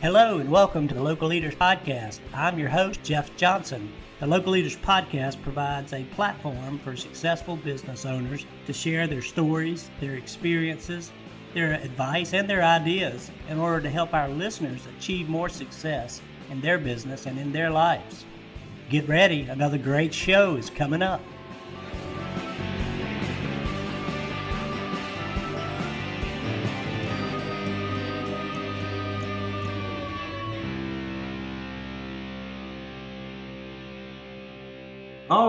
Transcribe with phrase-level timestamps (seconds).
[0.00, 2.20] Hello and welcome to the Local Leaders Podcast.
[2.32, 3.92] I'm your host, Jeff Johnson.
[4.20, 9.90] The Local Leaders Podcast provides a platform for successful business owners to share their stories,
[10.00, 11.12] their experiences,
[11.52, 16.60] their advice, and their ideas in order to help our listeners achieve more success in
[16.60, 18.24] their business and in their lives.
[18.88, 21.20] Get ready, another great show is coming up.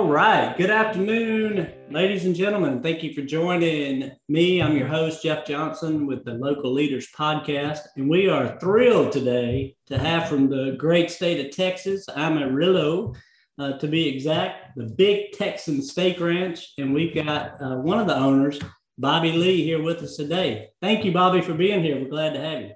[0.09, 0.58] Right.
[0.58, 2.81] Good afternoon, ladies and gentlemen.
[2.81, 4.59] Thank you for joining me.
[4.59, 7.81] I'm your host, Jeff Johnson, with the Local Leaders Podcast.
[7.95, 13.14] And we are thrilled today to have from the great state of Texas, Amarillo,
[13.59, 16.73] uh, to be exact, the Big Texan Steak Ranch.
[16.80, 18.59] And we've got uh, one of the owners,
[18.98, 20.70] Bobby Lee, here with us today.
[20.81, 22.02] Thank you, Bobby, for being here.
[22.02, 22.72] We're glad to have you.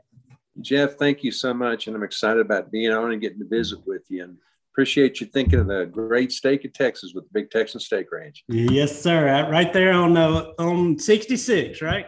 [0.62, 1.88] Jeff, thank you so much.
[1.88, 4.24] And I'm excited about being on and getting to visit with you.
[4.24, 4.38] And
[4.74, 8.44] appreciate you thinking of the great steak of Texas with the Big Texan Steak Ranch.
[8.48, 9.48] Yes, sir.
[9.50, 12.08] Right there on uh, on 66, right?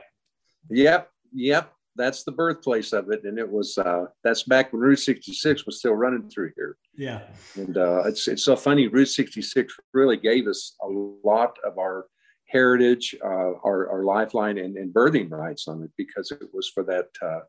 [0.72, 1.72] Yep, yep.
[1.96, 5.78] That's the birthplace of it, and it was uh, that's back when Route 66 was
[5.78, 6.76] still running through here.
[6.98, 7.22] Yeah,
[7.56, 8.88] and uh, it's it's so funny.
[8.88, 12.08] Route 66 really gave us a lot of our
[12.48, 16.84] heritage, uh, our our lifeline, and, and birthing rights on it because it was for
[16.84, 17.42] that uh,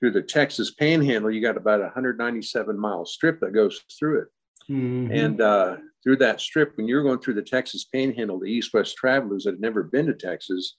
[0.00, 1.30] through the Texas Panhandle.
[1.30, 4.28] You got about a 197 mile strip that goes through it
[4.70, 5.12] Mm-hmm.
[5.12, 9.44] And uh, through that strip, when you're going through the Texas Panhandle, the East-West travelers
[9.44, 10.76] that have never been to Texas,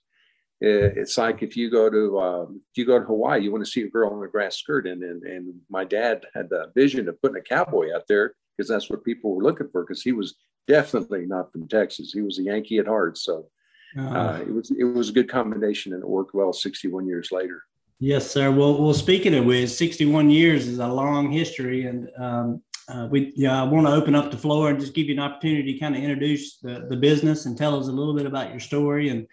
[0.60, 3.70] it's like if you go to um, if you go to Hawaii, you want to
[3.70, 7.08] see a girl in a grass skirt, and and, and my dad had the vision
[7.08, 9.82] of putting a cowboy out there because that's what people were looking for.
[9.82, 10.34] Because he was
[10.66, 13.18] definitely not from Texas; he was a Yankee at heart.
[13.18, 13.48] So
[13.98, 14.18] uh-huh.
[14.18, 16.52] uh, it was it was a good combination, and it worked well.
[16.52, 17.62] 61 years later.
[17.98, 18.50] Yes, sir.
[18.50, 23.32] Well, well, speaking of which, 61 years is a long history, and um, uh, we
[23.34, 25.78] yeah, I want to open up the floor and just give you an opportunity to
[25.78, 29.08] kind of introduce the, the business and tell us a little bit about your story
[29.08, 29.26] and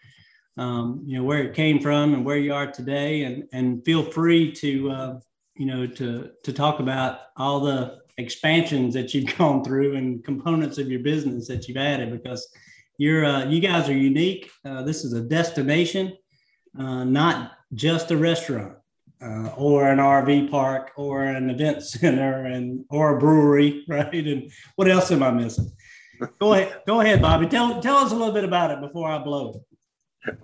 [0.58, 4.04] um, you know where it came from and where you are today and and feel
[4.04, 5.20] free to uh,
[5.56, 10.78] you know to to talk about all the expansions that you've gone through and components
[10.78, 12.48] of your business that you've added because
[12.98, 14.50] you're uh, you guys are unique.
[14.66, 16.18] Uh, this is a destination,
[16.80, 18.78] uh, not just a restaurant
[19.24, 24.14] uh, or an RV park or an event center and or a brewery, right?
[24.14, 25.72] And what else am I missing?
[26.40, 27.48] Go ahead, go ahead, Bobby.
[27.48, 29.64] Tell tell us a little bit about it before I blow.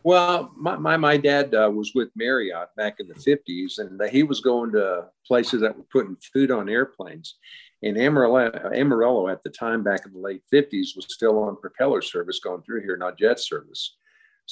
[0.03, 4.23] Well, my my, my dad uh, was with Marriott back in the fifties, and he
[4.23, 7.35] was going to places that were putting food on airplanes.
[7.81, 12.01] And Amarillo, Amarillo at the time, back in the late fifties, was still on propeller
[12.01, 13.96] service going through here, not jet service.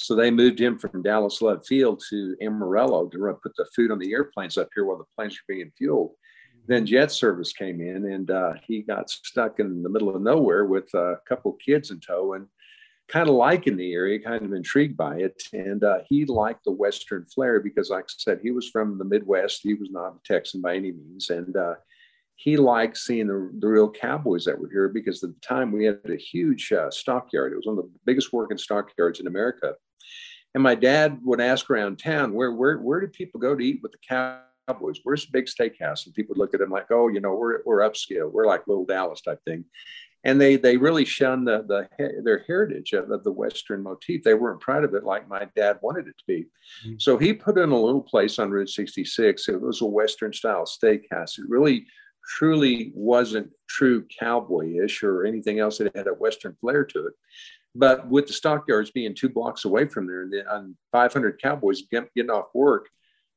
[0.00, 3.98] So they moved him from Dallas Love Field to Amarillo to put the food on
[3.98, 6.12] the airplanes up here while the planes were being fueled.
[6.68, 10.66] Then jet service came in, and uh, he got stuck in the middle of nowhere
[10.66, 12.46] with a couple kids in tow, and
[13.08, 15.42] kind of liking the area, kind of intrigued by it.
[15.52, 19.04] And uh, he liked the Western flair because, like I said, he was from the
[19.04, 19.62] Midwest.
[19.64, 21.74] He was not a Texan by any means, and uh,
[22.36, 25.86] he liked seeing the, the, real cowboys that were here because at the time we
[25.86, 27.52] had a huge uh, stockyard.
[27.52, 29.74] It was one of the biggest working stockyards in America.
[30.54, 33.80] And my dad would ask around town, where where where do people go to eat
[33.82, 35.00] with the cowboys?
[35.02, 36.06] Where's the big steakhouse?
[36.06, 38.30] And people would look at him like, oh, you know, we're we're upscale.
[38.30, 39.64] We're like little Dallas type thing.
[40.24, 44.24] And they they really shunned the, the their heritage of, of the Western motif.
[44.24, 46.46] They weren't proud of it like my dad wanted it to be.
[46.84, 46.94] Mm-hmm.
[46.98, 49.48] So he put in a little place on Route 66.
[49.48, 51.38] It was a Western style steakhouse.
[51.38, 51.86] It really
[52.28, 57.14] truly wasn't true cowboyish or anything else that had a Western flair to it.
[57.74, 62.12] But with the stockyards being two blocks away from there, and, the, 500 cowboys get,
[62.14, 62.88] getting off work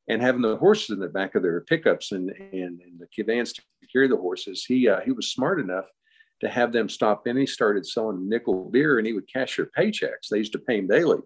[0.08, 3.54] and having the horses in the back of their pickups and, and, and the vans
[3.54, 5.86] to carry the horses, he uh, he was smart enough
[6.42, 7.38] to have them stop in.
[7.38, 10.30] He started selling nickel beer, and he would cash their paychecks.
[10.30, 11.20] They used to pay him daily.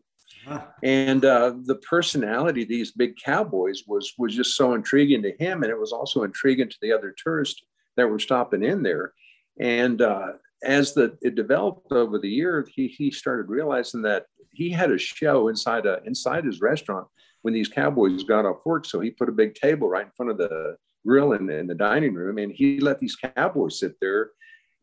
[0.84, 5.64] And uh, the personality of these big cowboys was was just so intriguing to him,
[5.64, 7.64] and it was also intriguing to the other tourists
[7.97, 9.14] that were stopping in there.
[9.59, 10.34] And uh,
[10.66, 14.97] as the it developed over the year, he he started realizing that he had a
[14.97, 17.08] show inside a inside his restaurant
[17.41, 18.85] when these cowboys got off work.
[18.85, 21.76] So he put a big table right in front of the grill in, in the
[21.76, 24.32] dining room, and he let these cowboys sit there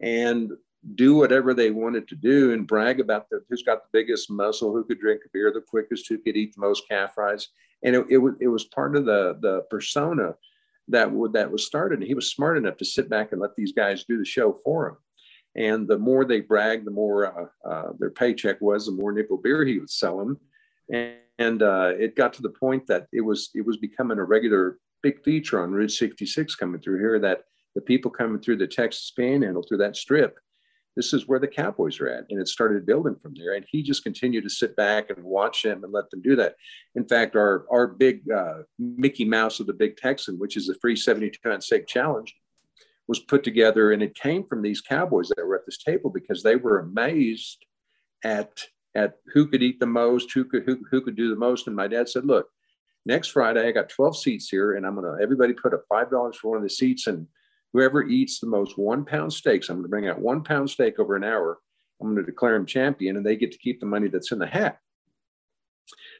[0.01, 0.53] and
[0.95, 4.73] do whatever they wanted to do and brag about the, who's got the biggest muscle,
[4.73, 7.49] who could drink a beer the quickest, who could eat the most calf fries.
[7.85, 10.35] And it, it, was, it was part of the, the persona
[10.89, 12.01] that, would, that was started.
[12.01, 14.53] And he was smart enough to sit back and let these guys do the show
[14.65, 14.97] for him.
[15.57, 17.27] And the more they bragged, the more
[17.67, 20.39] uh, uh, their paycheck was, the more nickel beer he would sell them.
[20.93, 24.25] And, and uh, it got to the point that it was it was becoming a
[24.25, 27.19] regular big feature on Route 66 coming through here.
[27.19, 27.43] That
[27.75, 30.39] the people coming through the Texas Panhandle through that strip,
[30.97, 33.55] this is where the Cowboys are at, and it started building from there.
[33.55, 36.55] And he just continued to sit back and watch them and let them do that.
[36.95, 40.79] In fact, our our big uh, Mickey Mouse of the Big Texan, which is a
[40.81, 42.35] free 72 ounce steak challenge,
[43.09, 46.43] was put together, and it came from these Cowboys that were at this table because
[46.43, 47.65] they were amazed
[48.25, 48.65] at
[48.95, 51.67] at who could eat the most, who could who, who could do the most.
[51.67, 52.49] And my dad said, "Look,
[53.07, 56.37] next Friday I got 12 seats here, and I'm gonna everybody put up five dollars
[56.37, 57.27] for one of the seats, and
[57.73, 61.17] whoever eats the most one pound steaks, I'm gonna bring out one pound steak over
[61.17, 61.59] an hour.
[62.01, 64.47] I'm gonna declare him champion, and they get to keep the money that's in the
[64.47, 64.79] hat."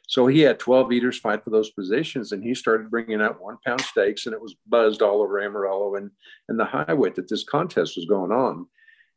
[0.07, 3.57] So he had 12 eaters fight for those positions, and he started bringing out one
[3.65, 6.11] pound steaks, and it was buzzed all over Amarillo and,
[6.49, 8.67] and the highway that this contest was going on.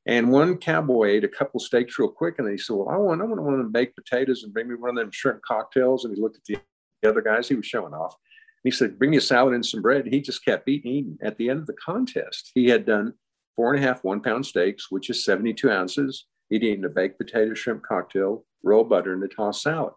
[0.06, 3.20] And one cowboy ate a couple steaks real quick, and he said, "Well, I want,
[3.20, 6.04] I want one of them baked potatoes and bring me one of them shrimp cocktails."
[6.04, 8.14] And he looked at the other guys; he was showing off.
[8.14, 10.92] And he said, "Bring me a salad and some bread." And he just kept eating,
[10.92, 11.18] eating.
[11.22, 13.14] At the end of the contest, he had done
[13.56, 16.26] four and a half one-pound steaks, which is 72 ounces.
[16.52, 19.94] Eaten a baked potato shrimp cocktail, roll butter, and a tossed salad.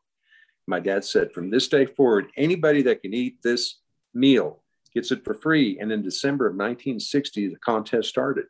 [0.69, 3.79] My dad said, "From this day forward, anybody that can eat this
[4.13, 4.63] meal
[4.93, 8.45] gets it for free." And in December of 1960, the contest started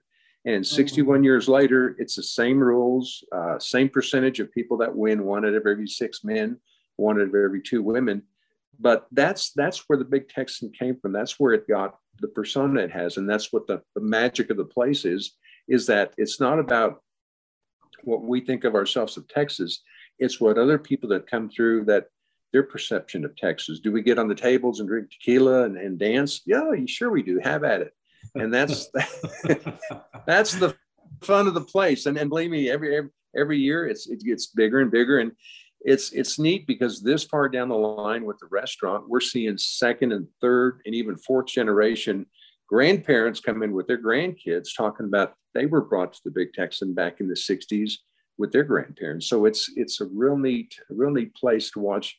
[0.45, 5.25] and 61 years later, it's the same rules, uh, same percentage of people that win,
[5.25, 6.57] one out of every six men,
[6.95, 8.23] one out of every two women.
[8.79, 11.11] But that's that's where the big Texan came from.
[11.11, 14.55] That's where it got the persona it has, and that's what the, the magic of
[14.55, 15.35] the place is.
[15.67, 17.03] Is that it's not about
[18.03, 19.81] what we think of ourselves of Texas.
[20.19, 22.07] It's what other people that come through that
[22.51, 23.79] their perception of Texas.
[23.79, 26.41] Do we get on the tables and drink tequila and, and dance?
[26.45, 27.39] Yeah, sure we do.
[27.43, 27.93] Have at it
[28.35, 28.89] and that's
[30.25, 30.75] that's the
[31.21, 32.05] fun of the place.
[32.05, 35.31] And, and believe me, every, every every year it's it gets bigger and bigger, and
[35.81, 40.11] it's it's neat because this far down the line with the restaurant, we're seeing second
[40.11, 42.25] and third and even fourth generation
[42.67, 46.93] grandparents come in with their grandkids talking about they were brought to the Big Texan
[46.93, 47.93] back in the '60s
[48.39, 49.27] with their grandparents.
[49.27, 52.17] So it's it's a real neat real neat place to watch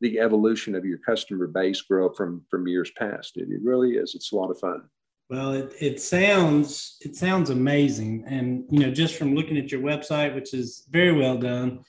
[0.00, 3.36] the evolution of your customer base grow from from years past.
[3.36, 4.14] It, it really is.
[4.14, 4.84] It's a lot of fun.
[5.28, 9.82] Well, it, it sounds it sounds amazing, and you know, just from looking at your
[9.82, 11.80] website, which is very well done,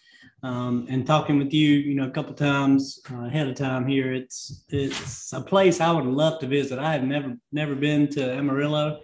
[0.42, 4.12] um, and talking with you, you know, a couple times uh, ahead of time here,
[4.12, 6.80] it's it's a place I would love to visit.
[6.80, 9.02] I have never never been to Amarillo,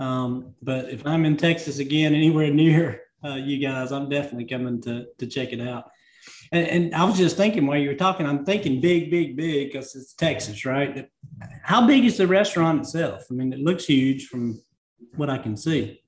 [0.00, 4.80] um, but if I'm in Texas again, anywhere near uh, you guys, I'm definitely coming
[4.82, 5.90] to to check it out.
[6.52, 9.68] And, and, I was just thinking while you were talking, I'm thinking big, big, big
[9.68, 11.10] because it's Texas, right?
[11.62, 13.24] How big is the restaurant itself?
[13.30, 14.60] I mean, it looks huge from
[15.16, 16.02] what I can see.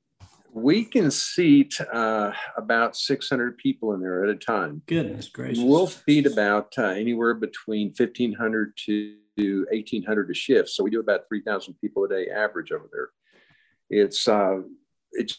[0.53, 4.83] We can seat uh, about 600 people in there at a time.
[4.87, 5.63] Goodness gracious.
[5.63, 10.71] We'll feed about uh, anywhere between 1,500 to 1,800 a shift.
[10.71, 13.11] So we do about 3,000 people a day average over there.
[13.89, 14.61] It's uh,
[15.13, 15.33] it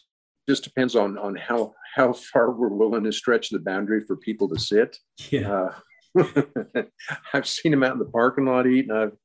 [0.48, 4.48] just depends on on how how far we're willing to stretch the boundary for people
[4.48, 4.96] to sit.
[5.30, 5.70] Yeah.
[6.16, 6.82] Uh,
[7.32, 8.90] I've seen them out in the parking lot eating.
[8.90, 9.16] I've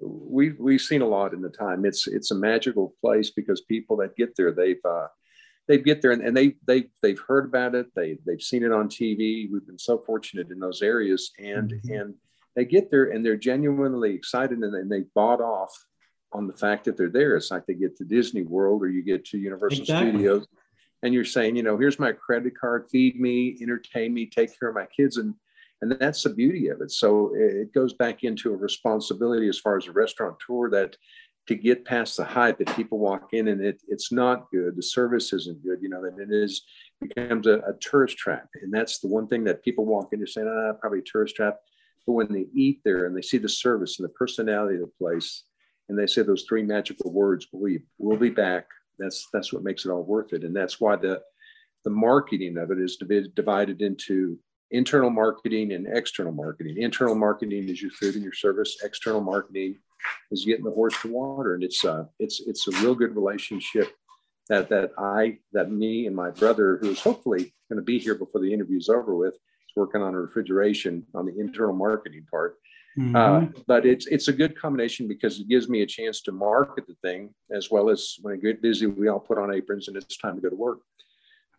[0.00, 1.84] we've we've seen a lot in the time.
[1.84, 5.06] It's it's a magical place because people that get there, they've uh,
[5.68, 7.86] they get there and, and they they they've heard about it.
[7.94, 9.50] They they've seen it on TV.
[9.50, 11.92] We've been so fortunate in those areas, and mm-hmm.
[11.92, 12.14] and
[12.56, 15.72] they get there and they're genuinely excited and, and they bought off
[16.36, 17.36] on the fact that they're there.
[17.36, 20.10] It's like they get to Disney World or you get to Universal exactly.
[20.10, 20.46] Studios
[21.02, 24.68] and you're saying, you know, here's my credit card, feed me, entertain me, take care
[24.68, 25.16] of my kids.
[25.16, 25.34] And
[25.82, 26.90] and that's the beauty of it.
[26.90, 30.96] So it goes back into a responsibility as far as a restaurateur that
[31.48, 34.82] to get past the hype that people walk in and it, it's not good, the
[34.82, 36.62] service isn't good, you know, that it is
[37.00, 38.48] becomes a, a, tourist trap.
[38.62, 41.58] And that's the one thing that people walk into say, ah, probably tourist trap.
[42.06, 44.92] But when they eat there and they see the service and the personality of the
[44.98, 45.44] place,
[45.88, 48.66] and they say those three magical words, we we'll be back,
[48.98, 51.22] that's that's what makes it all worth it, and that's why the
[51.84, 52.98] the marketing of it is
[53.34, 54.38] divided into
[54.70, 56.76] internal marketing and external marketing.
[56.78, 58.78] Internal marketing is your food and your service.
[58.82, 59.76] External marketing
[60.30, 63.92] is getting the horse to water, and it's uh, it's it's a real good relationship
[64.48, 68.40] that that I that me and my brother, who's hopefully going to be here before
[68.40, 72.56] the interview is over with, is working on a refrigeration on the internal marketing part.
[72.98, 73.16] Mm-hmm.
[73.16, 76.86] Uh, but it's it's a good combination because it gives me a chance to market
[76.86, 79.96] the thing as well as when I get busy, we all put on aprons and
[79.96, 80.78] it's time to go to work.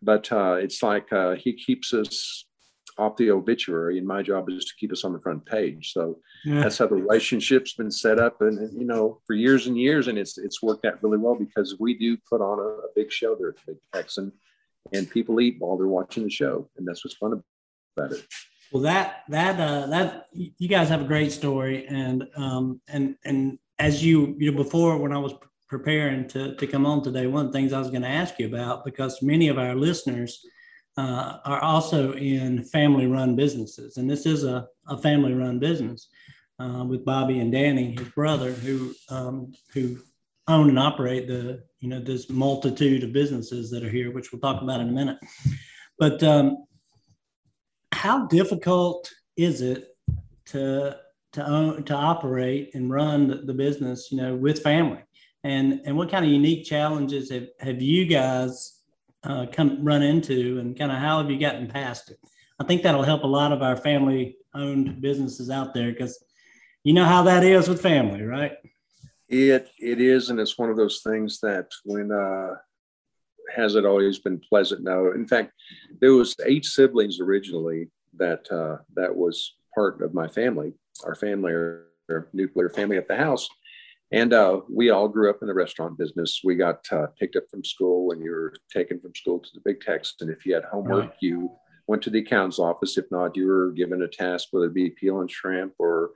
[0.02, 2.44] But uh, it's like uh, he keeps us
[2.98, 5.92] off the obituary, and my job is to keep us on the front page.
[5.92, 6.62] So yeah.
[6.62, 10.08] that's how the relationship's been set up, and, and, you know, for years and years,
[10.08, 13.12] and it's it's worked out really well because we do put on a, a big
[13.12, 14.32] show there at Big Texan,
[14.92, 17.40] and people eat while they're watching the show, and that's what's fun
[17.96, 18.26] about it.
[18.72, 23.58] Well, that that uh, that you guys have a great story, and um, and and
[23.78, 25.32] as you you know before when I was
[25.68, 28.38] preparing to to come on today, one of the things I was going to ask
[28.38, 30.44] you about because many of our listeners
[30.98, 36.08] uh, are also in family-run businesses, and this is a, a family-run business
[36.58, 39.98] uh, with Bobby and Danny, his brother, who um, who
[40.46, 44.40] own and operate the you know this multitude of businesses that are here, which we'll
[44.40, 45.18] talk about in a minute.
[45.98, 46.66] But um,
[47.98, 49.96] how difficult is it
[50.46, 50.96] to
[51.32, 55.02] to own to operate and run the, the business, you know, with family?
[55.42, 58.82] And and what kind of unique challenges have, have you guys
[59.24, 62.18] uh, come run into, and kind of how have you gotten past it?
[62.60, 66.22] I think that'll help a lot of our family owned businesses out there because
[66.84, 68.52] you know how that is with family, right?
[69.28, 72.54] It it is, and it's one of those things that when uh,
[73.54, 74.82] has it always been pleasant?
[74.82, 75.12] No.
[75.12, 75.52] In fact,
[76.00, 80.72] there was eight siblings originally that uh, that was part of my family,
[81.04, 81.84] our family, our,
[82.32, 83.46] nuclear family at the house.
[84.10, 86.40] And uh, we all grew up in the restaurant business.
[86.42, 89.60] We got uh, picked up from school when you were taken from school to the
[89.62, 90.28] big Texan.
[90.28, 91.50] And if you had homework, you
[91.86, 92.96] went to the accountant's office.
[92.96, 96.12] If not, you were given a task, whether it be peeling shrimp or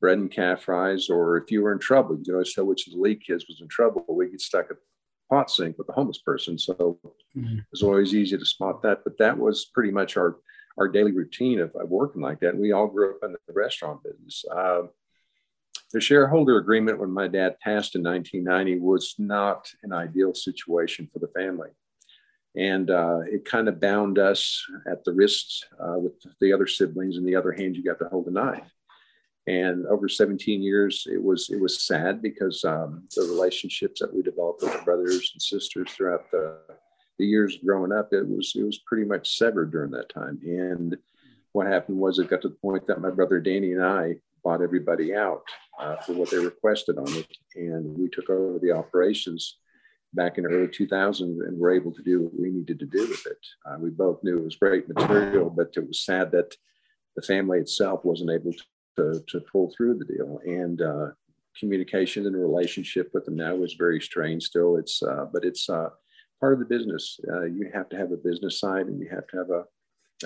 [0.00, 2.94] bread and calf fries, or if you were in trouble, you know, tell which of
[2.94, 4.04] the Lee kids was in trouble.
[4.08, 4.76] We get stuck at
[5.50, 6.58] sink with a homeless person.
[6.58, 6.98] So
[7.36, 7.58] mm-hmm.
[7.58, 9.04] it was always easy to spot that.
[9.04, 10.36] But that was pretty much our
[10.76, 12.50] our daily routine of, of working like that.
[12.50, 14.44] And we all grew up in the restaurant business.
[14.50, 14.82] Uh,
[15.92, 21.20] the shareholder agreement when my dad passed in 1990 was not an ideal situation for
[21.20, 21.70] the family.
[22.56, 27.16] And uh, it kind of bound us at the wrists uh, with the other siblings.
[27.16, 28.73] and the other hand, you got to hold a knife.
[29.46, 34.22] And over 17 years, it was it was sad because um, the relationships that we
[34.22, 36.58] developed with our brothers and sisters throughout the,
[37.18, 40.40] the years growing up, it was it was pretty much severed during that time.
[40.44, 40.96] And
[41.52, 44.62] what happened was it got to the point that my brother Danny and I bought
[44.62, 45.44] everybody out
[45.78, 49.58] uh, for what they requested on it, and we took over the operations
[50.14, 53.00] back in the early 2000 and were able to do what we needed to do
[53.08, 53.38] with it.
[53.66, 56.54] Uh, we both knew it was great material, but it was sad that
[57.16, 58.52] the family itself wasn't able
[58.96, 60.40] to to, pull through the deal.
[60.44, 61.08] And uh,
[61.58, 64.76] communication and relationship with them now is very strained still.
[64.76, 65.90] It's, uh, but it's uh,
[66.40, 67.18] part of the business.
[67.30, 69.64] Uh, you have to have a business side and you have to have a,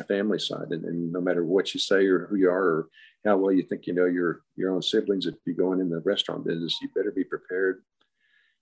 [0.01, 0.69] a family side.
[0.71, 2.89] And, and, no matter what you say or who you are or
[3.25, 6.01] how well you think you know your, your own siblings, if you're going in the
[6.01, 7.83] restaurant business, you better be prepared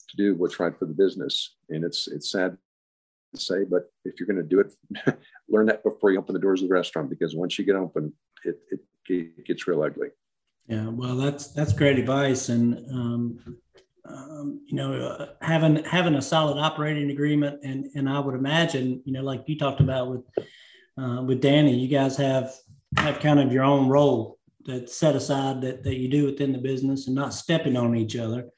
[0.09, 1.57] to do what's right for the business.
[1.69, 2.57] And it's, it's sad
[3.35, 6.41] to say, but if you're going to do it, learn that before you open the
[6.41, 8.13] doors of the restaurant, because once you get open,
[8.45, 10.09] it, it it gets real ugly.
[10.69, 13.59] Yeah, well, that's that's great advice, and um,
[14.09, 19.03] um, you know, uh, having having a solid operating agreement, and and I would imagine,
[19.05, 20.23] you know, like you talked about with
[20.99, 22.53] uh, with Danny, you guys have
[22.97, 26.59] have kind of your own role that's set aside that that you do within the
[26.59, 28.51] business, and not stepping on each other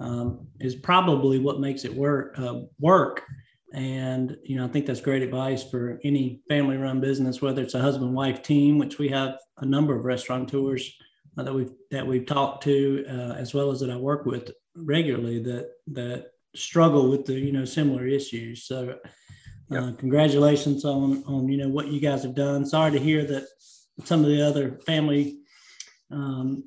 [0.00, 3.22] um, is probably what makes it work uh, work.
[3.72, 7.80] And you know, I think that's great advice for any family-run business, whether it's a
[7.80, 10.92] husband-wife team, which we have a number of restaurateurs
[11.38, 14.50] uh, that we've that we've talked to, uh, as well as that I work with
[14.74, 18.64] regularly that that struggle with the you know similar issues.
[18.64, 18.96] So,
[19.70, 22.66] uh, congratulations on on you know what you guys have done.
[22.66, 23.44] Sorry to hear that
[24.04, 25.38] some of the other family
[26.10, 26.64] um,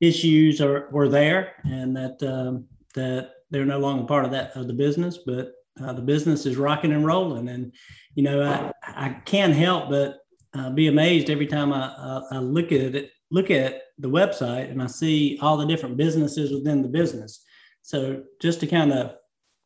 [0.00, 4.66] issues are were there, and that um, that they're no longer part of that of
[4.66, 7.48] the business, but uh, the business is rocking and rolling.
[7.48, 7.72] And,
[8.14, 10.18] you know, I, I can't help but
[10.54, 14.70] uh, be amazed every time I, I, I, look at it, look at the website
[14.70, 17.44] and I see all the different businesses within the business.
[17.82, 19.12] So just to kind of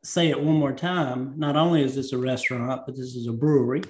[0.04, 3.32] say it one more time, not only is this a restaurant, but this is a
[3.32, 3.82] brewery.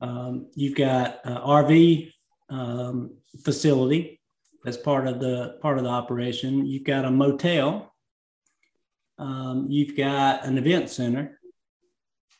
[0.00, 2.12] Um, you've got an RV
[2.50, 4.20] um, facility
[4.64, 6.66] that's part of the part of the operation.
[6.66, 7.91] You've got a motel
[9.18, 11.38] um, you've got an event center,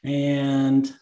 [0.05, 0.93] and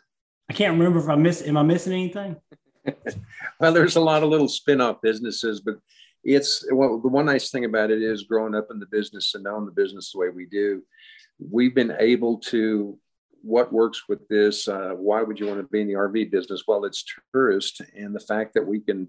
[0.48, 1.42] I can't remember if I miss.
[1.42, 2.36] Am I missing anything?
[3.60, 5.76] well, there's a lot of little spin-off businesses, but
[6.24, 9.44] it's well, the one nice thing about it is growing up in the business and
[9.44, 10.82] knowing the business the way we do,
[11.38, 12.98] we've been able to
[13.42, 14.68] what works with this.
[14.68, 16.64] Uh, why would you want to be in the RV business?
[16.66, 19.08] Well, it's tourist, and the fact that we can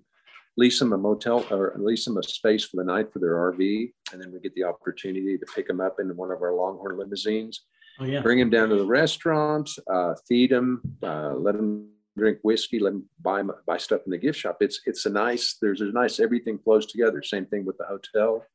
[0.58, 3.94] lease them a motel or lease them a space for the night for their RV,
[4.12, 6.98] and then we get the opportunity to pick them up in one of our Longhorn
[6.98, 7.62] limousines.
[8.00, 8.22] Oh, yeah.
[8.22, 12.94] Bring them down to the restaurant, uh, feed them, uh, let them drink whiskey, let
[12.94, 14.58] them buy buy stuff in the gift shop.
[14.62, 15.58] It's it's a nice.
[15.62, 16.20] There's a nice.
[16.20, 17.22] Everything flows together.
[17.22, 18.46] Same thing with the hotel.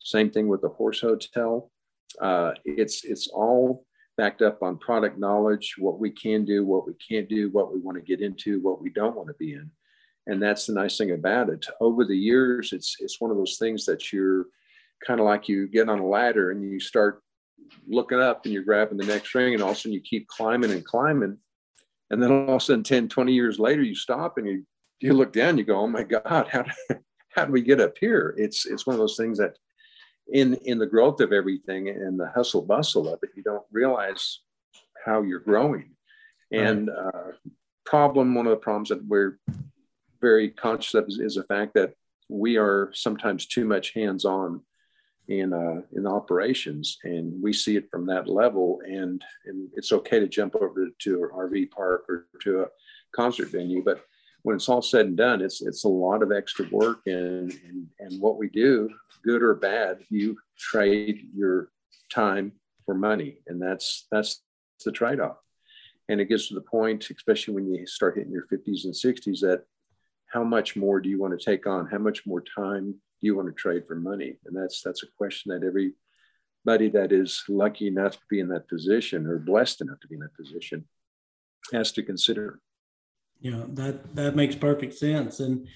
[0.00, 1.70] Same thing with the horse hotel.
[2.20, 3.84] Uh, it's it's all
[4.16, 7.78] backed up on product knowledge, what we can do, what we can't do, what we
[7.78, 9.70] want to get into, what we don't want to be in
[10.28, 11.66] and that's the nice thing about it.
[11.80, 14.46] Over the years, it's it's one of those things that you're
[15.04, 17.22] kind of like you get on a ladder and you start
[17.86, 20.28] looking up and you're grabbing the next ring, and all of a sudden you keep
[20.28, 21.38] climbing and climbing,
[22.10, 24.64] and then all of a sudden 10, 20 years later, you stop and you
[25.00, 26.70] you look down, you go, oh my God, how do,
[27.30, 28.34] how do we get up here?
[28.36, 29.56] It's it's one of those things that
[30.30, 34.40] in in the growth of everything and the hustle bustle of it, you don't realize
[35.06, 35.94] how you're growing.
[36.50, 37.32] And uh,
[37.84, 39.38] problem, one of the problems that we're
[40.20, 41.94] very conscious of is, is the fact that
[42.28, 44.60] we are sometimes too much hands-on
[45.28, 48.80] in uh, in operations, and we see it from that level.
[48.86, 52.66] And, and it's okay to jump over to an RV park or to a
[53.14, 54.04] concert venue, but
[54.42, 57.86] when it's all said and done, it's it's a lot of extra work, and and,
[58.00, 58.88] and what we do,
[59.22, 61.70] good or bad, you trade your
[62.10, 62.52] time
[62.86, 64.42] for money, and that's that's
[64.84, 65.36] the trade-off.
[66.08, 69.40] And it gets to the point, especially when you start hitting your 50s and 60s,
[69.40, 69.64] that
[70.32, 71.86] how much more do you want to take on?
[71.86, 74.36] How much more time do you want to trade for money?
[74.46, 78.68] And that's that's a question that everybody that is lucky enough to be in that
[78.68, 80.84] position or blessed enough to be in that position
[81.72, 82.60] has to consider.
[83.40, 85.68] Yeah, that that makes perfect sense, and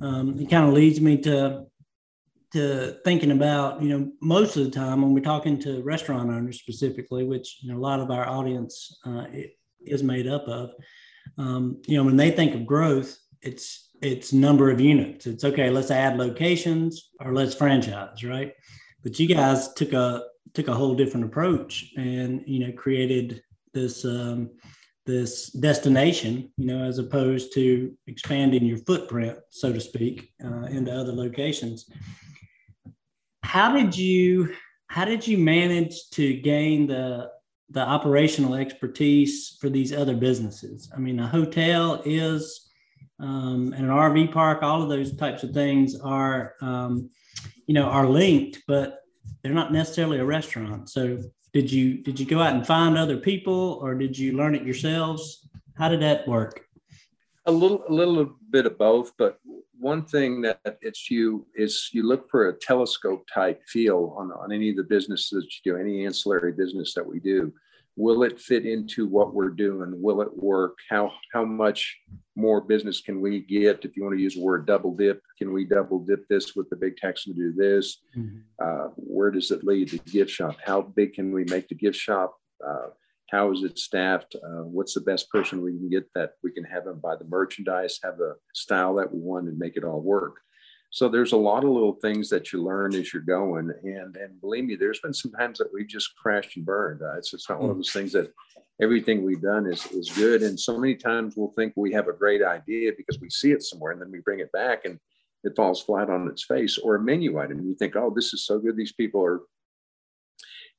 [0.00, 1.64] um, it kind of leads me to
[2.52, 6.60] to thinking about you know most of the time when we're talking to restaurant owners
[6.60, 9.24] specifically, which you know a lot of our audience uh,
[9.80, 10.70] is made up of.
[11.38, 15.26] Um, you know, when they think of growth, it's it's number of units.
[15.26, 18.52] It's okay, let's add locations or let's franchise, right?
[19.02, 20.24] But you guys took a
[20.54, 24.50] took a whole different approach and you know created this um,
[25.06, 30.92] this destination, you know, as opposed to expanding your footprint, so to speak, uh, into
[30.92, 31.88] other locations.
[33.44, 34.54] How did you
[34.88, 37.30] how did you manage to gain the
[37.70, 40.90] the operational expertise for these other businesses?
[40.94, 42.65] I mean, a hotel is
[43.18, 47.10] um, and an RV park, all of those types of things are, um,
[47.66, 49.00] you know, are linked, but
[49.42, 50.90] they're not necessarily a restaurant.
[50.90, 54.54] So did you did you go out and find other people, or did you learn
[54.54, 55.48] it yourselves?
[55.74, 56.60] How did that work?
[57.46, 59.38] A little a little bit of both, but
[59.78, 64.52] one thing that it's you is you look for a telescope type feel on, on
[64.52, 67.52] any of the businesses that you do, any ancillary business that we do
[67.96, 69.92] will it fit into what we're doing?
[70.00, 70.78] Will it work?
[70.90, 71.98] How how much
[72.36, 73.84] more business can we get?
[73.84, 76.68] If you want to use the word double dip can we double dip this with
[76.70, 77.98] the big tax to do this?
[78.16, 78.38] Mm-hmm.
[78.62, 80.56] uh, where does it lead the gift shop?
[80.64, 82.36] How big can we make the gift shop?
[82.66, 82.88] Uh,
[83.30, 84.36] how is it staffed?
[84.36, 87.24] Uh, what's the best person we can get that we can have them buy the
[87.24, 90.36] merchandise have the style that we want and make it all work
[90.96, 93.70] so there's a lot of little things that you learn as you're going.
[93.82, 97.02] And and believe me, there's been some times that we've just crashed and burned.
[97.02, 97.80] Uh, it's just not one of hmm.
[97.80, 98.32] those things that
[98.80, 100.42] everything we've done is, is good.
[100.42, 103.62] And so many times we'll think we have a great idea because we see it
[103.62, 104.98] somewhere and then we bring it back and
[105.44, 107.60] it falls flat on its face or a menu item.
[107.66, 108.74] You think, oh, this is so good.
[108.74, 109.42] These people are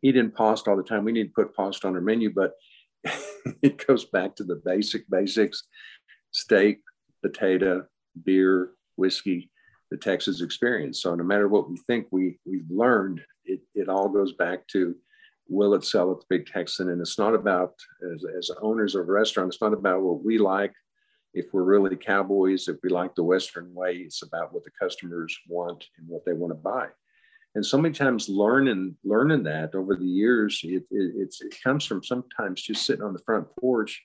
[0.02, 1.04] eating pasta all the time.
[1.04, 2.54] We need to put pasta on our menu, but
[3.62, 5.62] it goes back to the basic basics
[6.32, 6.80] steak,
[7.22, 7.86] potato,
[8.26, 9.52] beer, whiskey
[9.92, 11.02] the Texas experience.
[11.02, 14.96] So no matter what we think we we've learned, it, it all goes back to
[15.50, 16.90] will it sell at the Big Texan?
[16.90, 17.74] And it's not about
[18.14, 20.74] as, as owners of a restaurant, it's not about what we like.
[21.34, 25.38] If we're really cowboys, if we like the Western way, it's about what the customers
[25.48, 26.88] want and what they want to buy.
[27.56, 32.04] And so many times learning learning that over the years, it, it, it comes from
[32.04, 34.02] sometimes just sitting on the front porch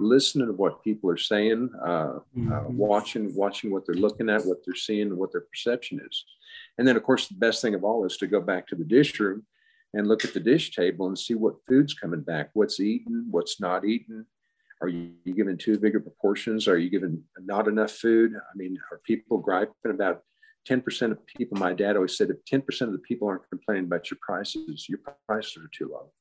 [0.00, 2.52] listening to what people are saying, uh, uh mm-hmm.
[2.52, 6.24] uh, watching watching what they're looking at, what they're seeing, what their perception is.
[6.78, 8.84] And then, of course, the best thing of all is to go back to the
[8.84, 9.44] dish room
[9.94, 13.60] and look at the dish table and see what food's coming back, what's eaten, what's
[13.60, 14.26] not eaten.
[14.82, 16.66] Are you, you giving too big of proportions?
[16.66, 18.32] Are you giving not enough food?
[18.34, 20.22] I mean, are people griping about
[20.68, 21.58] 10% of people?
[21.58, 25.00] My dad always said if 10% of the people aren't complaining about your prices, your
[25.26, 26.12] prices are too low.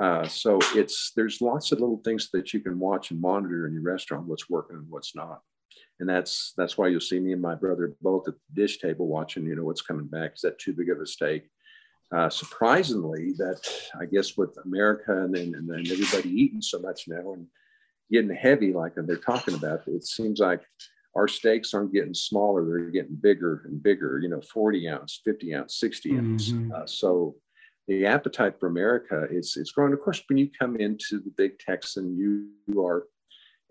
[0.00, 3.74] Uh, so it's there's lots of little things that you can watch and monitor in
[3.74, 5.40] your restaurant what's working and what's not.
[5.98, 9.06] And that's that's why you'll see me and my brother both at the dish table
[9.06, 10.32] watching you know what's coming back.
[10.36, 11.50] Is that too big of a steak?
[12.12, 13.64] Uh, surprisingly that
[14.00, 17.46] i guess with america and then and then everybody eating so much now and
[18.10, 20.60] getting heavy like they're talking about it seems like
[21.14, 25.54] our steaks aren't getting smaller they're getting bigger and bigger you know 40 ounce 50
[25.54, 26.50] ounce 60 ounce.
[26.50, 26.72] Mm-hmm.
[26.72, 27.36] uh, so
[27.88, 29.92] the appetite for America is it's growing.
[29.92, 33.06] Of course, when you come into the big Texan, you, you are,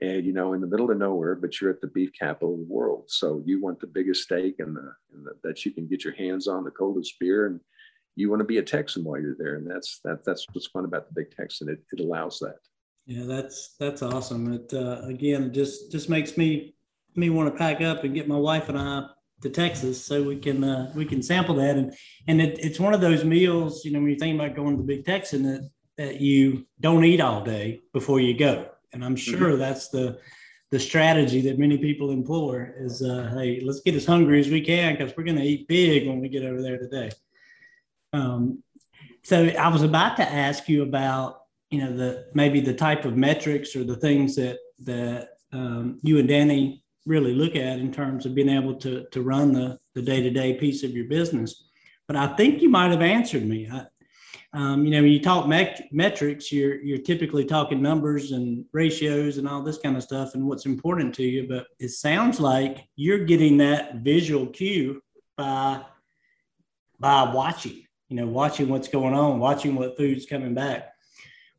[0.01, 2.59] and you know, in the middle of nowhere, but you're at the beef capital of
[2.59, 3.05] the world.
[3.07, 6.15] So you want the biggest steak and, the, and the, that you can get your
[6.15, 7.59] hands on, the coldest beer, and
[8.15, 9.55] you want to be a Texan while you're there.
[9.55, 11.69] And that's that that's what's fun about the big Texan.
[11.69, 12.57] It, it allows that.
[13.05, 14.51] Yeah, that's that's awesome.
[14.53, 16.75] It uh, again just just makes me
[17.15, 19.07] me want to pack up and get my wife and I
[19.41, 21.93] to Texas so we can uh, we can sample that and
[22.27, 24.81] and it, it's one of those meals you know when you think about going to
[24.81, 29.15] the Big Texan that that you don't eat all day before you go and I'm
[29.15, 29.37] mm-hmm.
[29.37, 29.59] sure mm-hmm.
[29.59, 30.19] that's the
[30.71, 34.61] the strategy that many people employ is uh, hey let's get as hungry as we
[34.61, 37.09] can because we're going to eat big when we get over there today.
[38.13, 38.63] Um,
[39.23, 43.15] so I was about to ask you about you know the maybe the type of
[43.15, 48.25] metrics or the things that that um, you and Danny really look at in terms
[48.25, 51.69] of being able to, to run the, the day-to-day piece of your business.
[52.07, 53.69] But I think you might have answered me.
[53.71, 53.85] I,
[54.53, 59.37] um, you know, when you talk met- metrics, you're you're typically talking numbers and ratios
[59.37, 61.47] and all this kind of stuff and what's important to you.
[61.47, 65.03] But it sounds like you're getting that visual cue
[65.37, 65.83] by
[66.99, 67.85] by watching.
[68.07, 70.93] You know, watching what's going on, watching what food's coming back.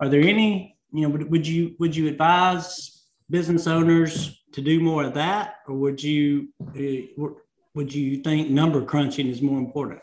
[0.00, 0.76] Are there any?
[0.92, 5.56] You know, would, would you would you advise business owners to do more of that,
[5.66, 7.28] or would you uh,
[7.74, 10.00] would you think number crunching is more important?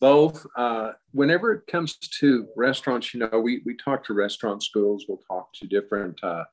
[0.00, 0.46] Both.
[0.56, 5.06] Uh, whenever it comes to restaurants, you know, we we talk to restaurant schools.
[5.08, 6.44] We'll talk to different uh,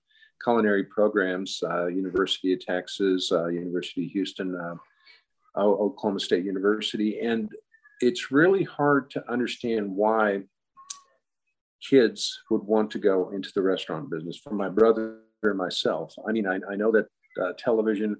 [0.43, 1.61] culinary programs.
[1.63, 4.75] Uh, University of Texas, uh, University of Houston, uh,
[5.59, 7.49] Oklahoma State University, and
[8.01, 10.41] it's really hard to understand why
[11.81, 14.37] kids would want to go into the restaurant business.
[14.37, 16.13] For my brother myself.
[16.27, 17.07] I mean, I, I know that
[17.41, 18.17] uh, television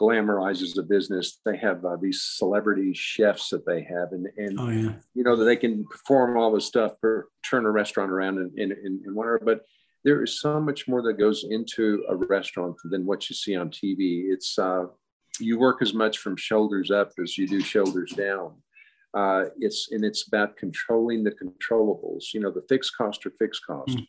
[0.00, 1.40] glamorizes the business.
[1.44, 4.92] They have uh, these celebrity chefs that they have, and and oh, yeah.
[5.14, 8.52] you know that they can perform all this stuff for turn a restaurant around in
[8.56, 9.40] in, in, in whatever.
[9.42, 9.62] But
[10.04, 13.70] there is so much more that goes into a restaurant than what you see on
[13.70, 14.24] TV.
[14.28, 14.84] It's uh,
[15.40, 18.54] you work as much from shoulders up as you do shoulders down.
[19.14, 22.34] Uh, it's and it's about controlling the controllables.
[22.34, 23.96] You know, the fixed cost are fixed cost.
[23.96, 24.06] Mm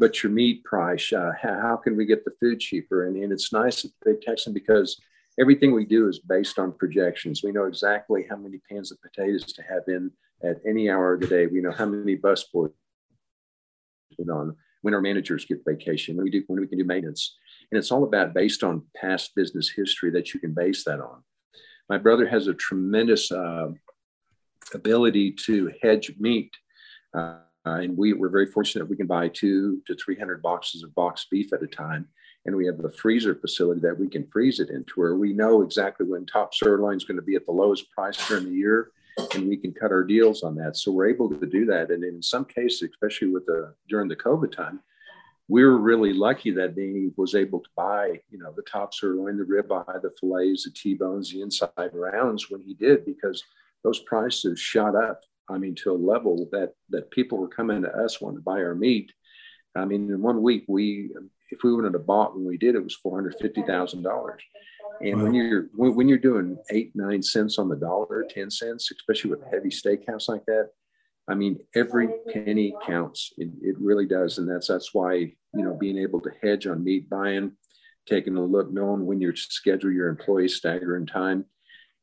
[0.00, 3.06] but your meat price, uh, how, how, can we get the food cheaper?
[3.06, 4.98] And, and it's nice at Big Texan because
[5.38, 7.42] everything we do is based on projections.
[7.44, 10.10] We know exactly how many pans of potatoes to have in
[10.42, 11.46] at any hour of the day.
[11.46, 12.72] We know how many bus boards
[14.30, 17.36] on when our managers get vacation, when we do when we can do maintenance.
[17.70, 21.22] And it's all about based on past business history that you can base that on.
[21.90, 23.68] My brother has a tremendous uh,
[24.72, 26.52] ability to hedge meat.
[27.12, 30.94] Uh, Uh, and we, we're very fortunate we can buy two to 300 boxes of
[30.94, 32.08] boxed beef at a time.
[32.46, 35.60] And we have the freezer facility that we can freeze it into where we know
[35.60, 38.92] exactly when top sirloin is going to be at the lowest price during the year.
[39.34, 40.78] And we can cut our deals on that.
[40.78, 41.90] So we're able to do that.
[41.90, 44.80] And in some cases, especially with the during the COVID time,
[45.48, 49.36] we were really lucky that Danny was able to buy, you know, the top sirloin,
[49.36, 53.42] the ribeye, the fillets, the T-bones, the inside rounds when he did, because
[53.82, 57.90] those prices shot up I mean, to a level that that people were coming to
[57.90, 59.12] us wanting to buy our meat.
[59.76, 61.10] I mean, in one week, we
[61.50, 64.42] if we wouldn't have bought when we did, it was four hundred fifty thousand dollars.
[65.00, 65.24] And wow.
[65.24, 69.30] when you're when, when, you're doing eight nine cents on the dollar, ten cents, especially
[69.30, 70.70] with a heavy steakhouse like that,
[71.28, 73.32] I mean, every penny counts.
[73.38, 76.84] It, it really does, and that's that's why you know being able to hedge on
[76.84, 77.52] meat buying,
[78.06, 81.46] taking a look, knowing when you schedule your employees stagger in time,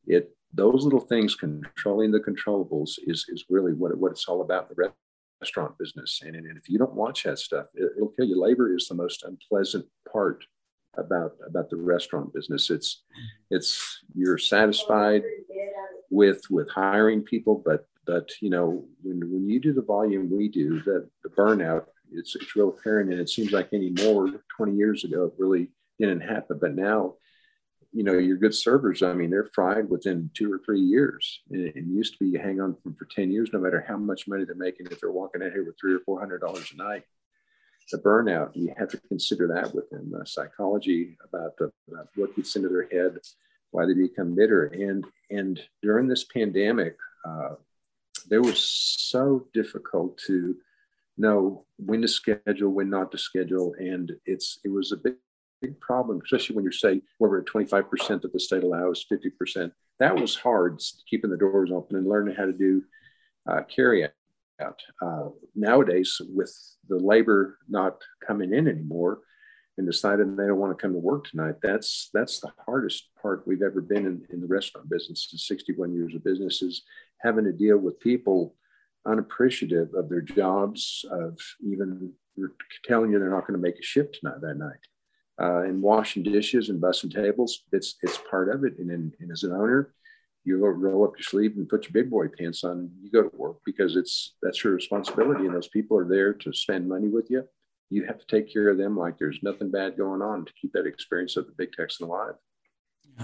[0.05, 4.69] it those little things controlling the controllables is is really what, what it's all about
[4.69, 4.91] the
[5.41, 6.21] restaurant business.
[6.25, 8.41] And, and if you don't watch that stuff it, will kill you.
[8.41, 10.43] Labor is the most unpleasant part
[10.97, 12.69] about about the restaurant business.
[12.69, 13.03] It's
[13.51, 15.23] it's you're satisfied
[16.09, 20.47] with with hiring people but but you know when when you do the volume we
[20.47, 23.11] do the the burnout it's it's real apparent.
[23.11, 26.57] And it seems like anymore 20 years ago it really didn't happen.
[26.59, 27.15] But now
[27.97, 31.41] you know, your good servers, I mean, they're fried within two or three years.
[31.49, 34.27] It used to be you hang on them for 10 years, no matter how much
[34.27, 36.77] money they're making, if they're walking in here with three or four hundred dollars a
[36.77, 37.01] night.
[37.91, 42.55] The burnout, you have to consider that within the psychology about, the, about what gets
[42.55, 43.17] into their head,
[43.71, 44.65] why they become bitter.
[44.65, 47.55] And and during this pandemic, uh,
[48.29, 50.55] there was so difficult to
[51.17, 55.15] know when to schedule, when not to schedule, and it's it was a big
[55.61, 59.71] big problem, especially when you're saying we're at 25% of the state allows 50%.
[59.99, 62.83] That was hard, keeping the doors open and learning how to do
[63.49, 64.81] uh, carry out.
[65.01, 66.51] Uh, nowadays, with
[66.89, 69.19] the labor not coming in anymore
[69.77, 73.47] and deciding they don't want to come to work tonight, that's that's the hardest part
[73.47, 76.81] we've ever been in, in the restaurant business in 61 years of business is
[77.21, 78.55] having to deal with people
[79.05, 82.11] unappreciative of their jobs, of even
[82.83, 84.79] telling you they're not going to make a shift tonight that night
[85.39, 87.63] uh, and washing dishes and bussing tables.
[87.71, 88.77] It's it's part of it.
[88.79, 89.93] And, and, as an owner,
[90.43, 92.89] you roll up your sleeve and put your big boy pants on.
[93.01, 96.53] You go to work because it's that's your responsibility, and those people are there to
[96.53, 97.47] spend money with you.
[97.89, 100.73] you have to take care of them like there's nothing bad going on to keep
[100.73, 102.35] that experience of the Big Texan alive.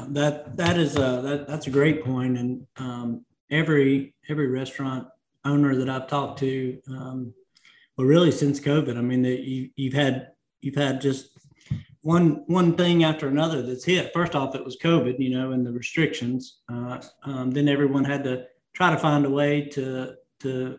[0.09, 2.35] That that is a that, that's a great point.
[2.35, 5.07] point, and um, every every restaurant
[5.45, 7.33] owner that I've talked to, um,
[7.97, 11.37] well, really since COVID, I mean, the, you, you've had you've had just
[12.03, 14.11] one one thing after another that's hit.
[14.13, 16.59] First off, it was COVID, you know, and the restrictions.
[16.71, 20.77] Uh, um, then everyone had to try to find a way to to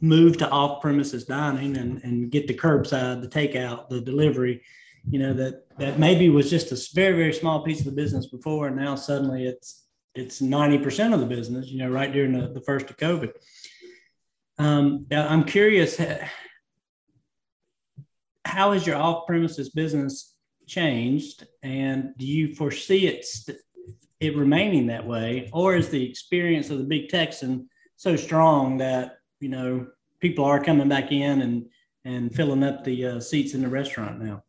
[0.00, 4.62] move to off premises dining and, and get the curbside, the takeout, the delivery,
[5.08, 8.26] you know, that that maybe was just a very, very small piece of the business
[8.26, 8.66] before.
[8.66, 9.84] And now suddenly it's
[10.16, 13.30] it's 90% of the business, you know, right during the, the first of COVID.
[14.58, 15.96] Um, I'm curious,
[18.44, 20.29] how has your off premises business
[20.70, 21.46] changed?
[21.62, 23.26] And do you foresee it,
[24.20, 25.50] it remaining that way?
[25.52, 29.86] Or is the experience of the Big Texan so strong that you know
[30.20, 31.66] people are coming back in and
[32.06, 34.42] and filling up the uh, seats in the restaurant now.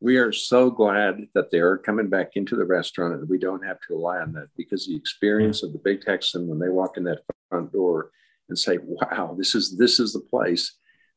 [0.00, 3.64] We are so glad that they are coming back into the restaurant and we don't
[3.64, 6.96] have to rely on that because the experience of the Big Texan when they walk
[6.96, 8.10] in that front door
[8.48, 10.72] and say, "Wow, this is this is the place."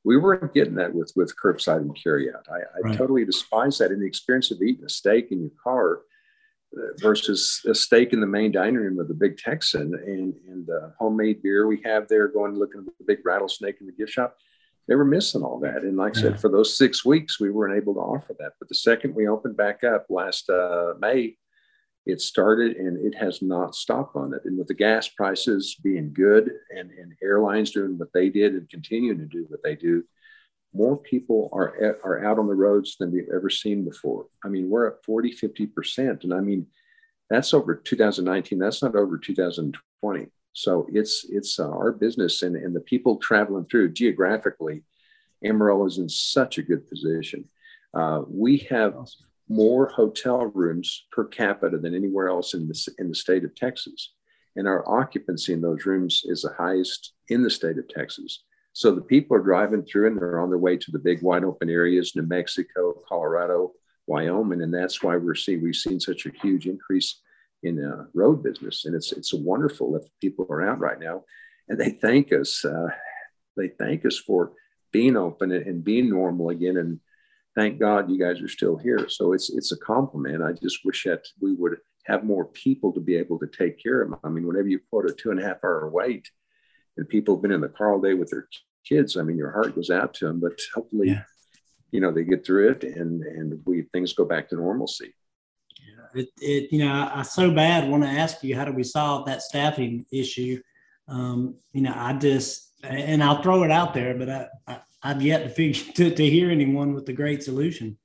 [0.06, 2.44] We weren't getting that with with curbside and carryout.
[2.50, 2.98] I, I right.
[2.98, 3.92] totally despise that.
[3.92, 6.02] In the experience of eating a steak in your car,
[6.98, 10.94] versus a steak in the main dining room of the Big Texan and, and the
[11.00, 14.38] homemade beer we have there, going looking at the big rattlesnake in the gift shop.
[14.88, 15.82] They were missing all that.
[15.82, 18.54] And like I said, for those six weeks, we weren't able to offer that.
[18.60, 21.38] But the second we opened back up last uh, May,
[22.06, 24.42] it started and it has not stopped on it.
[24.46, 28.70] And with the gas prices being good and, and airlines doing what they did and
[28.70, 30.04] continuing to do what they do,
[30.74, 34.28] more people are, are out on the roads than we've ever seen before.
[34.44, 36.24] I mean, we're at 40, 50%.
[36.24, 36.68] And I mean,
[37.30, 38.60] that's over 2019.
[38.60, 40.28] That's not over 2020.
[40.54, 44.84] So it's, it's uh, our business and, and the people traveling through geographically,
[45.44, 47.46] Amarillo is in such a good position.
[47.94, 48.96] Uh, we have
[49.48, 54.14] more hotel rooms per capita than anywhere else in the, in the state of Texas.
[54.56, 58.44] And our occupancy in those rooms is the highest in the state of Texas.
[58.74, 61.44] So the people are driving through and they're on their way to the big wide
[61.44, 63.74] open areas, New Mexico, Colorado,
[64.08, 67.22] Wyoming, and that's why we're seeing we've seen such a huge increase
[67.64, 71.24] in uh, road business, and it's it's wonderful that people are out right now,
[71.68, 72.64] and they thank us.
[72.64, 72.88] Uh,
[73.58, 74.52] they thank us for
[74.92, 77.00] being open and, and being normal again, and
[77.56, 79.08] thank God you guys are still here.
[79.10, 80.44] So it's it's a compliment.
[80.44, 84.02] I just wish that we would have more people to be able to take care
[84.02, 84.20] of them.
[84.24, 86.30] I mean, whenever you quote a two and a half hour wait,
[86.98, 88.48] and people have been in the car all day with their
[88.88, 91.24] kids, I mean, your heart goes out to them, but hopefully, yeah.
[91.92, 95.14] you know, they get through it and, and we, things go back to normalcy.
[95.80, 98.72] Yeah, it, it, you know, I, I so bad want to ask you, how do
[98.72, 100.62] we solve that staffing issue?
[101.08, 105.22] Um, you know, I just, and I'll throw it out there, but I, I have
[105.22, 107.98] yet to figure to, to hear anyone with the great solution.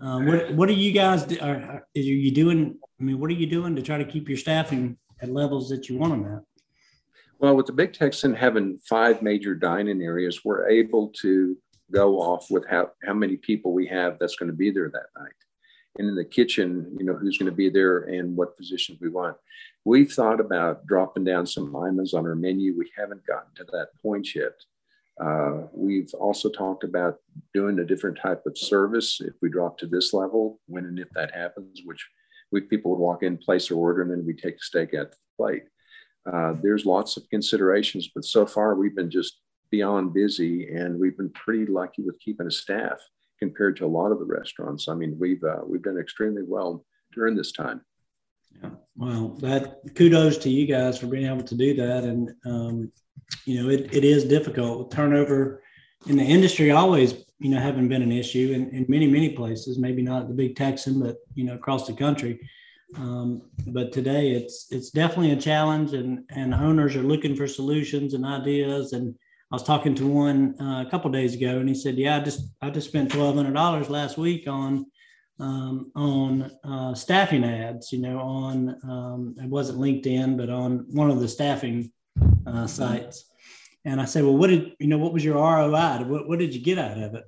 [0.00, 1.20] Um, what what are you guys?
[1.38, 2.78] Are, are you doing?
[3.00, 5.88] I mean, what are you doing to try to keep your staffing at levels that
[5.88, 6.42] you want them at?
[7.40, 11.56] Well, with the Big Texan having five major dining areas, we're able to
[11.92, 15.06] go off with how, how many people we have that's going to be there that
[15.16, 15.32] night.
[15.98, 19.08] And in the kitchen, you know, who's going to be there and what positions we
[19.08, 19.36] want.
[19.84, 22.76] We've thought about dropping down some items on our menu.
[22.76, 24.52] We haven't gotten to that point yet.
[25.20, 27.16] Uh, we've also talked about
[27.52, 31.08] doing a different type of service if we drop to this level, when and if
[31.14, 32.06] that happens, which
[32.52, 35.10] we, people would walk in, place their order, and then we take a steak at
[35.10, 35.64] the plate.
[36.30, 41.16] Uh, there's lots of considerations, but so far we've been just beyond busy, and we've
[41.16, 43.00] been pretty lucky with keeping a staff
[43.38, 44.88] compared to a lot of the restaurants.
[44.88, 47.80] I mean, we've uh, we've done extremely well during this time.
[48.62, 52.92] Yeah, well, that kudos to you guys for being able to do that, and um,
[53.44, 54.90] you know, it, it is difficult.
[54.90, 55.62] Turnover
[56.06, 59.78] in the industry always, you know, haven't been an issue in, in many many places.
[59.78, 62.40] Maybe not the Big Texan, but you know, across the country.
[62.96, 68.14] Um, but today it's it's definitely a challenge, and and owners are looking for solutions
[68.14, 68.92] and ideas.
[68.92, 69.14] And
[69.50, 72.20] I was talking to one uh, a couple days ago, and he said, "Yeah, I
[72.20, 74.86] just I just spent twelve hundred dollars last week on
[75.38, 77.92] um, on uh, staffing ads.
[77.92, 81.92] You know, on um, it wasn't LinkedIn, but on one of the staffing
[82.48, 83.24] uh, sites."
[83.84, 84.98] And I said, "Well, what did you know?
[84.98, 86.04] What was your ROI?
[86.04, 87.24] What what did you get out of it?"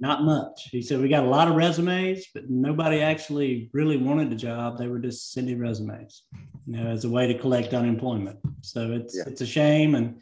[0.00, 0.68] Not much.
[0.70, 4.78] He said we got a lot of resumes, but nobody actually really wanted the job.
[4.78, 6.22] They were just sending resumes,
[6.66, 8.38] you know, as a way to collect unemployment.
[8.60, 9.24] So it's yeah.
[9.26, 10.20] it's a shame, and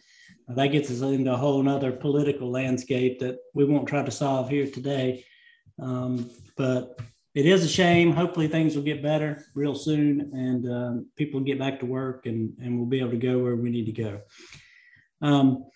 [0.48, 4.48] that gets us into a whole other political landscape that we won't try to solve
[4.48, 5.24] here today.
[5.78, 6.98] Um, but
[7.36, 8.12] it is a shame.
[8.12, 12.54] Hopefully, things will get better real soon, and um, people get back to work, and
[12.62, 14.20] and we'll be able to go where we need to go.
[15.20, 15.66] Um,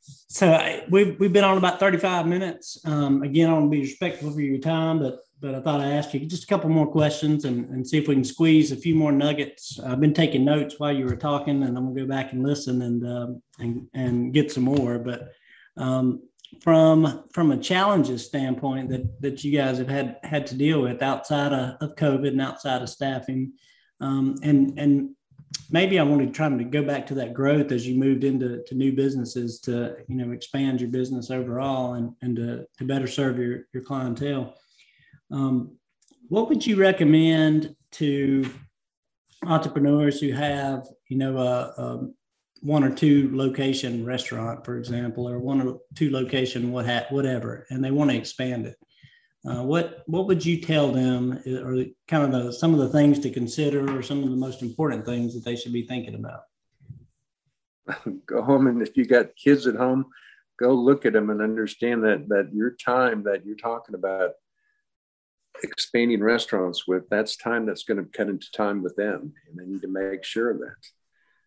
[0.00, 2.78] so I, we've, we've been on about 35 minutes.
[2.84, 5.92] Um, again, I want to be respectful for your time, but but I thought I'd
[5.92, 8.76] ask you just a couple more questions and, and see if we can squeeze a
[8.76, 9.80] few more nuggets.
[9.80, 12.82] I've been taking notes while you were talking, and I'm gonna go back and listen
[12.82, 15.00] and um, and and get some more.
[15.00, 15.32] But
[15.76, 16.22] um,
[16.62, 21.02] from from a challenges standpoint that that you guys have had had to deal with
[21.02, 23.52] outside of, of COVID and outside of staffing,
[24.00, 25.10] um, and and
[25.70, 28.62] maybe I wanted to try to go back to that growth as you moved into
[28.66, 33.06] to new businesses to you know expand your business overall and and to, to better
[33.06, 34.54] serve your your clientele.
[35.30, 35.76] Um,
[36.28, 38.50] what would you recommend to
[39.44, 42.08] entrepreneurs who have you know a,
[42.64, 47.66] one or two location restaurant, for example, or one or two location what ha- whatever,
[47.68, 48.76] and they want to expand it?
[49.46, 53.18] Uh, what what would you tell them or kind of the, some of the things
[53.18, 56.40] to consider or some of the most important things that they should be thinking about
[58.26, 60.06] go home and if you got kids at home
[60.58, 64.30] go look at them and understand that that your time that you're talking about
[65.62, 69.70] expanding restaurants with that's time that's going to cut into time with them and they
[69.70, 70.74] need to make sure of that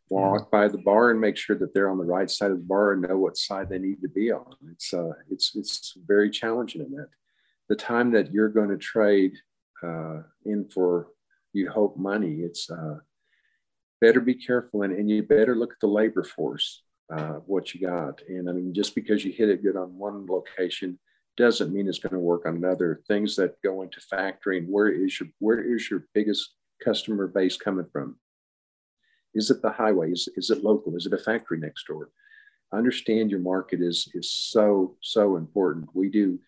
[0.09, 2.63] walk by the bar and make sure that they're on the right side of the
[2.63, 6.29] bar and know what side they need to be on it's uh it's it's very
[6.29, 7.09] challenging in that
[7.69, 9.33] the time that you're going to trade
[9.83, 11.09] uh, in for,
[11.53, 12.97] you hope, money, it's uh,
[14.01, 17.81] better be careful and, and you better look at the labor force, uh, what you
[17.81, 18.21] got.
[18.27, 20.99] And I mean, just because you hit it good on one location
[21.35, 23.01] doesn't mean it's going to work on another.
[23.07, 27.85] Things that go into factoring, where is your where is your biggest customer base coming
[27.91, 28.17] from?
[29.37, 30.11] Is it the highway?
[30.11, 30.95] Is, is it local?
[30.95, 32.09] Is it a factory next door?
[32.73, 35.87] Understand your market is is so so important.
[35.93, 36.39] We do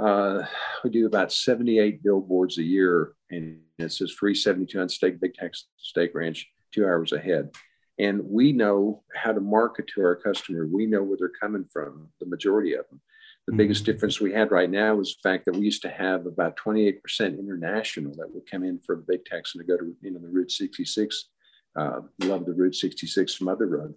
[0.00, 0.42] uh,
[0.82, 5.34] we do about 78 billboards a year, and it says free 72 on steak, Big
[5.34, 7.50] Texan Steak Ranch, two hours ahead.
[7.98, 10.66] And we know how to market to our customer.
[10.66, 13.00] We know where they're coming from, the majority of them.
[13.46, 13.58] The mm-hmm.
[13.58, 16.56] biggest difference we had right now is the fact that we used to have about
[16.56, 17.00] 28%
[17.38, 20.28] international that would come in from Big Tex and to go to you know the
[20.28, 21.28] Route 66.
[21.74, 23.94] Uh, love the Route 66 Mother Road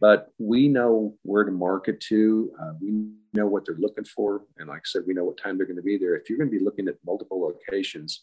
[0.00, 2.50] but we know where to market to.
[2.60, 4.44] Uh, we know what they're looking for.
[4.58, 6.16] And like I said, we know what time they're going to be there.
[6.16, 8.22] If you're going to be looking at multiple locations,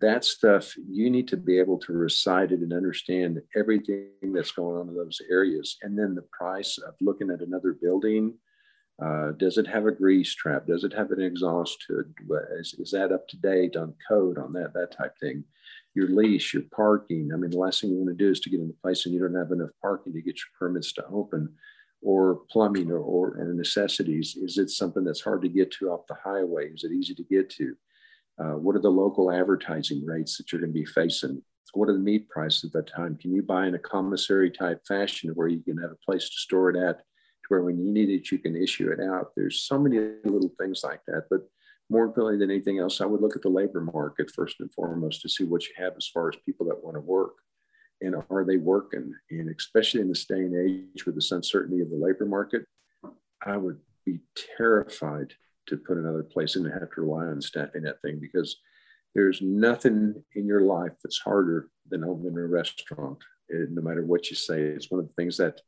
[0.00, 4.80] that stuff, you need to be able to recite it and understand everything that's going
[4.80, 5.76] on in those areas.
[5.82, 8.34] And then the price of looking at another building.
[9.04, 10.66] Uh, does it have a grease trap?
[10.66, 12.14] Does it have an exhaust hood?
[12.58, 15.44] Is, is that up to date on code on that, that type thing?
[15.94, 17.30] Your lease, your parking.
[17.32, 19.06] I mean, the last thing you want to do is to get in a place
[19.06, 21.54] and you don't have enough parking to get your permits to open,
[22.02, 24.36] or plumbing or, or, or necessities.
[24.36, 26.68] Is it something that's hard to get to off the highway?
[26.68, 27.74] Is it easy to get to?
[28.38, 31.40] Uh, what are the local advertising rates that you're going to be facing?
[31.72, 33.16] What are the meat prices at that time?
[33.16, 36.36] Can you buy in a commissary type fashion where you can have a place to
[36.36, 39.32] store it at, to where when you need it, you can issue it out?
[39.34, 41.24] There's so many little things like that.
[41.30, 41.48] But
[41.90, 45.22] more importantly than anything else, I would look at the labor market first and foremost
[45.22, 47.34] to see what you have as far as people that want to work
[48.00, 49.14] and are they working?
[49.30, 52.64] And especially in this day and age with this uncertainty of the labor market,
[53.44, 54.20] I would be
[54.56, 55.32] terrified
[55.66, 58.58] to put another place in and have to rely on staffing that thing because
[59.14, 63.18] there's nothing in your life that's harder than opening a restaurant.
[63.50, 65.60] Eh, no matter what you say, it's one of the things that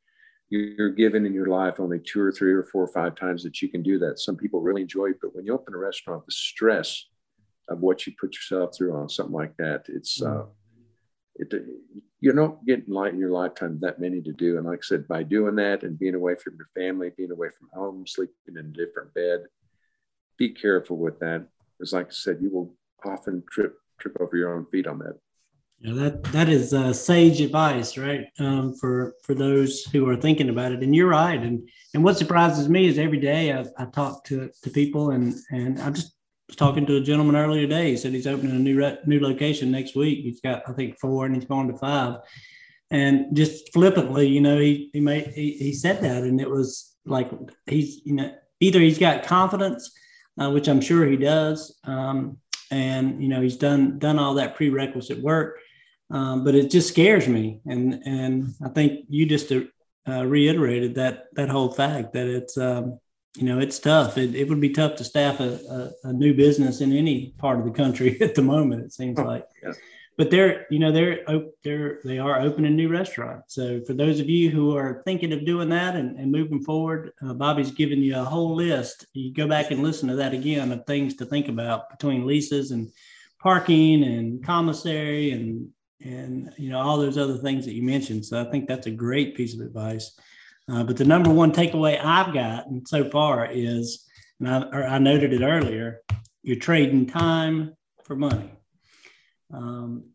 [0.48, 3.60] you're given in your life only two or three or four or five times that
[3.60, 4.18] you can do that.
[4.18, 7.06] Some people really enjoy it, but when you open a restaurant, the stress
[7.68, 10.44] of what you put yourself through on something like that, it's uh,
[11.34, 11.52] it,
[12.20, 14.56] you don't get light in your lifetime that many to do.
[14.56, 17.48] And like I said, by doing that and being away from your family, being away
[17.48, 19.40] from home, sleeping in a different bed,
[20.38, 21.46] be careful with that.
[21.76, 25.18] Because like I said, you will often trip trip over your own feet on that.
[25.80, 28.26] Yeah, that that is uh, sage advice, right?
[28.38, 30.82] Um, for for those who are thinking about it.
[30.82, 31.40] And you're right.
[31.40, 35.34] And and what surprises me is every day I, I talk to to people, and
[35.50, 36.14] and I just
[36.48, 37.90] was talking to a gentleman earlier today.
[37.90, 40.20] He said he's opening a new re- new location next week.
[40.20, 42.20] He's got I think four, and he's going to five.
[42.90, 46.96] And just flippantly, you know, he he made he, he said that, and it was
[47.04, 47.30] like
[47.66, 49.92] he's you know either he's got confidence,
[50.40, 52.38] uh, which I'm sure he does, um,
[52.70, 55.58] and you know he's done done all that prerequisite work
[56.10, 57.60] um, but it just scares me.
[57.66, 62.98] And and I think you just uh, reiterated that that whole fact that it's um,
[63.36, 64.18] you know it's tough.
[64.18, 67.58] It, it would be tough to staff a, a, a, new business in any part
[67.58, 68.84] of the country at the moment.
[68.84, 69.46] It seems like.
[69.62, 69.72] Yeah.
[70.18, 71.18] But they're, you know, they're
[71.62, 73.54] they're they are opening new restaurants.
[73.54, 77.12] So for those of you who are thinking of doing that and, and moving forward,
[77.22, 79.04] uh, Bobby's given you a whole list.
[79.12, 82.70] You go back and listen to that again of things to think about between leases
[82.70, 82.90] and
[83.40, 85.68] parking and commissary and
[86.04, 88.90] and you know all those other things that you mentioned so i think that's a
[88.90, 90.16] great piece of advice
[90.68, 94.04] Uh, but the number one takeaway I've gotten so far is,
[94.40, 96.00] and I, I noted it earlier,
[96.42, 98.50] you're trading time for money.
[99.52, 100.10] Um,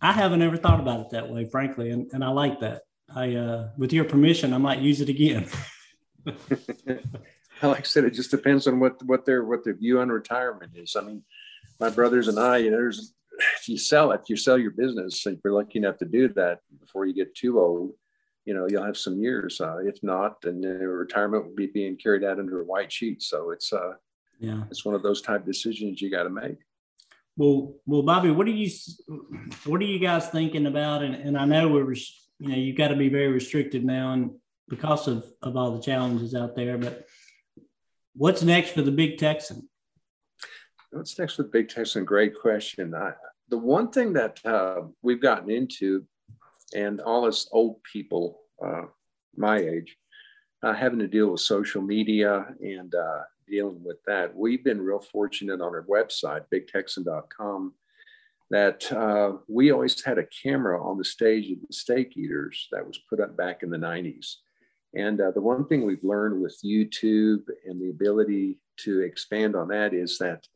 [0.00, 2.82] I haven't ever thought about it that way, frankly, and, and I like that.
[3.14, 5.48] I, uh, with your permission, I might use it again.
[6.26, 10.72] like I said, it just depends on what what their what their view on retirement
[10.76, 10.94] is.
[10.96, 11.22] I mean,
[11.80, 15.26] my brothers and I, you know, there's if you sell if you sell your business,
[15.26, 17.92] if you're lucky enough to do that before you get too old,
[18.44, 19.60] you know, you'll have some years.
[19.60, 23.22] Uh, if not, then your retirement will be being carried out under a white sheet.
[23.22, 23.94] So it's uh,
[24.38, 26.58] yeah, it's one of those type decisions you got to make.
[27.36, 28.70] Well, well, Bobby, what are you
[29.64, 31.02] what are you guys thinking about?
[31.02, 34.30] And, and I know we're you know you've got to be very restricted now, and
[34.68, 36.78] because of of all the challenges out there.
[36.78, 37.06] But
[38.14, 39.68] what's next for the Big Texan?
[40.90, 42.04] What's next with Big Texan?
[42.04, 42.94] Great question.
[42.94, 43.12] I,
[43.48, 46.04] the one thing that uh, we've gotten into,
[46.74, 48.82] and all us old people uh,
[49.36, 49.96] my age,
[50.62, 55.00] uh, having to deal with social media and uh, dealing with that, we've been real
[55.00, 57.74] fortunate on our website, bigtexan.com,
[58.50, 62.86] that uh, we always had a camera on the stage of the steak eaters that
[62.86, 64.36] was put up back in the 90s.
[64.94, 69.68] And uh, the one thing we've learned with YouTube and the ability to expand on
[69.68, 70.46] that is that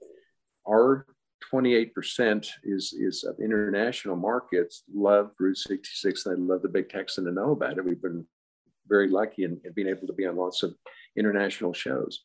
[0.71, 1.07] our
[1.53, 7.25] 28% is, is of international markets love Route 66 and they love the Big Texan
[7.25, 7.85] to know about it.
[7.85, 8.27] We've been
[8.89, 10.75] very lucky in, in being able to be on lots of
[11.17, 12.25] international shows.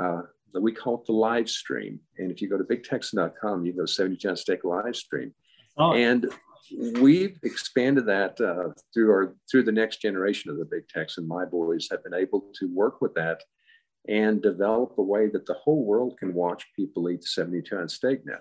[0.00, 0.22] Uh,
[0.60, 2.00] we call it the live stream.
[2.18, 5.32] And if you go to bigtexan.com, you go 70 Chance Steak live stream.
[5.76, 5.94] Oh.
[5.94, 6.26] And
[7.00, 11.26] we've expanded that uh, through our through the next generation of the Big Texan.
[11.26, 13.42] My boys have been able to work with that
[14.08, 17.94] and develop a way that the whole world can watch people eat the 72 ounce
[17.94, 18.40] steak now.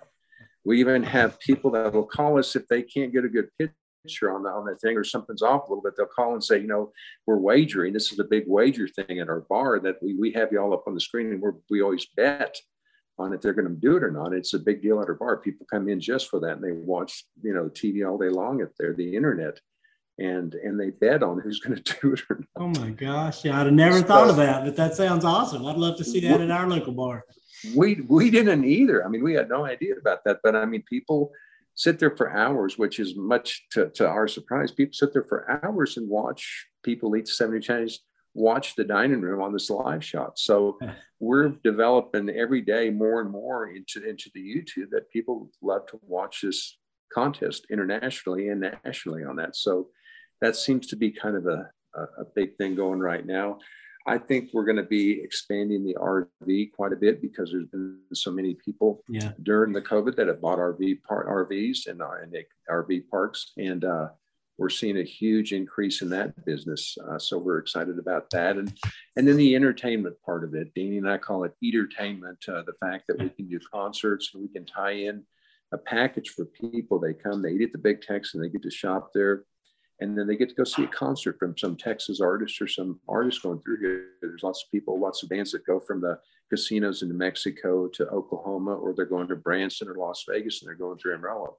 [0.65, 4.33] We even have people that will call us if they can't get a good picture
[4.33, 5.93] on, the, on that thing or something's off a little bit.
[5.97, 6.91] They'll call and say, you know,
[7.25, 7.93] we're wagering.
[7.93, 10.73] This is a big wager thing at our bar that we, we have you all
[10.73, 12.55] up on the screen and we we always bet
[13.17, 14.33] on if they're going to do it or not.
[14.33, 15.37] It's a big deal at our bar.
[15.37, 18.61] People come in just for that and they watch, you know, TV all day long
[18.61, 19.59] at there, the internet
[20.19, 22.47] and and they bet on who's going to do it or not.
[22.57, 23.45] Oh my gosh!
[23.45, 25.65] Yeah, I'd have never so, thought of that, but that sounds awesome.
[25.65, 27.25] I'd love to see that at our local bar.
[27.75, 29.05] We we didn't either.
[29.05, 31.31] I mean, we had no idea about that, but I mean, people
[31.79, 34.69] sit there for hours, which is much to, to our surprise.
[34.69, 37.99] People sit there for hours and watch people eat 70 Chinese,
[38.33, 40.37] watch the dining room on this live shot.
[40.37, 40.77] So
[41.21, 45.99] we're developing every day more and more into, into the YouTube that people love to
[46.03, 46.77] watch this
[47.13, 49.55] contest internationally and nationally on that.
[49.55, 49.87] So
[50.41, 53.59] that seems to be kind of a, a, big thing going right now.
[54.07, 57.99] I think we're going to be expanding the RV quite a bit because there's been
[58.13, 59.33] so many people yeah.
[59.43, 62.33] during the COVID that have bought RV par- RVs and, uh, and
[62.69, 64.07] RV parks, and uh,
[64.57, 66.97] we're seeing a huge increase in that business.
[67.07, 68.73] Uh, so we're excited about that, and
[69.15, 70.73] and then the entertainment part of it.
[70.73, 72.43] Danny and I call it entertainment.
[72.47, 75.23] Uh, the fact that we can do concerts and we can tie in
[75.71, 76.99] a package for people.
[76.99, 79.43] They come, they eat at the Big Texan, and they get to shop there
[80.01, 82.99] and then they get to go see a concert from some Texas artist or some
[83.07, 84.05] artist going through here.
[84.21, 86.19] There's lots of people, lots of bands that go from the
[86.49, 90.67] casinos in New Mexico to Oklahoma, or they're going to Branson or Las Vegas and
[90.67, 91.57] they're going through Amarillo.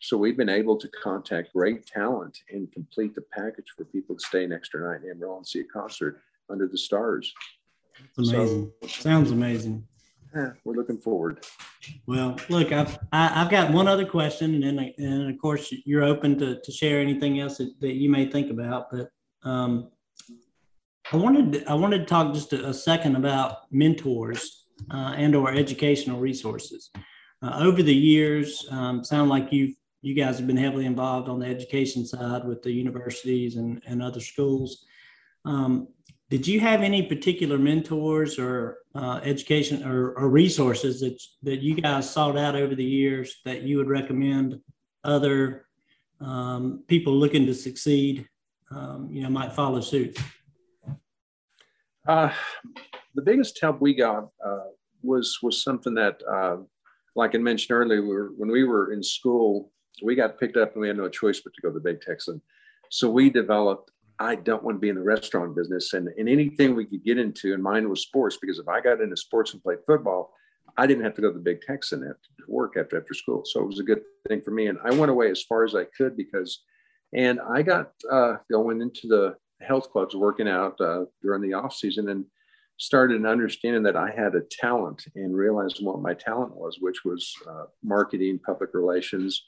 [0.00, 4.26] So we've been able to contact great talent and complete the package for people to
[4.26, 6.20] stay an extra night in Amarillo and see a concert
[6.50, 7.32] under the stars.
[8.16, 8.72] That's amazing.
[8.82, 9.86] So, Sounds amazing
[10.36, 11.46] yeah, we're looking forward.
[12.06, 15.40] Well, look, I've I, have i have got one other question, and then and of
[15.40, 18.90] course you're open to, to share anything else that, that you may think about.
[18.90, 19.10] But
[19.48, 19.90] um,
[21.12, 25.52] I wanted I wanted to talk just a, a second about mentors uh, and or
[25.52, 26.90] educational resources.
[27.42, 31.38] Uh, over the years, um, sound like you you guys have been heavily involved on
[31.38, 34.84] the education side with the universities and, and other schools.
[35.44, 35.88] Um,
[36.28, 41.74] did you have any particular mentors or uh, education or, or, resources that, that you
[41.74, 44.58] guys sought out over the years that you would recommend
[45.04, 45.66] other
[46.20, 48.26] um, people looking to succeed,
[48.70, 50.18] um, you know, might follow suit?
[52.08, 52.32] Uh,
[53.14, 54.70] the biggest help we got uh,
[55.02, 56.56] was was something that, uh,
[57.14, 59.70] like I mentioned earlier, we were, when we were in school,
[60.02, 62.00] we got picked up and we had no choice but to go to the Big
[62.00, 62.40] Texan.
[62.90, 65.92] So we developed I don't want to be in the restaurant business.
[65.92, 69.00] And, and anything we could get into, and mine was sports, because if I got
[69.00, 70.32] into sports and played football,
[70.76, 72.14] I didn't have to go to the Big Texan to
[72.48, 73.42] work after after school.
[73.44, 74.66] So it was a good thing for me.
[74.66, 76.62] And I went away as far as I could because,
[77.14, 81.74] and I got uh, going into the health clubs, working out uh, during the off
[81.74, 82.24] season, and
[82.78, 87.32] started understanding that I had a talent and realized what my talent was, which was
[87.48, 89.46] uh, marketing, public relations,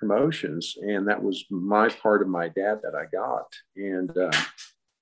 [0.00, 3.48] promotions, and that was my part of my dad that I got.
[3.76, 4.32] And uh,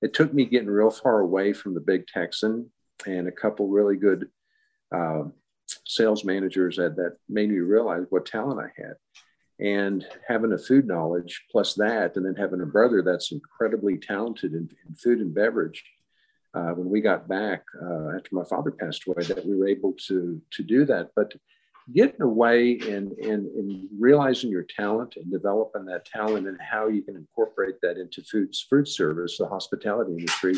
[0.01, 2.69] it took me getting real far away from the big Texan
[3.07, 4.27] and a couple really good
[4.93, 5.23] uh,
[5.85, 8.95] sales managers that, that made me realize what talent I had.
[9.61, 14.53] And having a food knowledge plus that, and then having a brother that's incredibly talented
[14.53, 15.83] in, in food and beverage.
[16.53, 19.93] Uh, when we got back uh, after my father passed away, that we were able
[20.07, 21.11] to to do that.
[21.15, 21.33] But
[21.93, 27.01] getting away and, and, and realizing your talent and developing that talent and how you
[27.01, 30.55] can incorporate that into food, food service, the hospitality industry,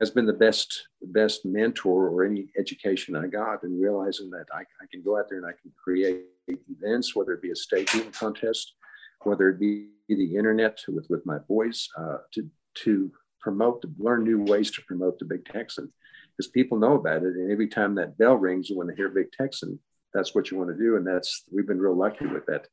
[0.00, 4.60] has been the best best mentor or any education I got and realizing that I,
[4.60, 7.94] I, can go out there and I can create events, whether it be a state
[7.94, 8.74] eating contest,
[9.22, 12.50] whether it be the internet with, with my boys uh, to,
[12.82, 15.90] to promote, to learn new ways to promote the Big Texan
[16.36, 17.34] because people know about it.
[17.34, 19.78] And every time that bell rings, want to hear Big Texan,
[20.18, 20.96] that's what you want to do.
[20.96, 22.66] And that's, we've been real lucky with that.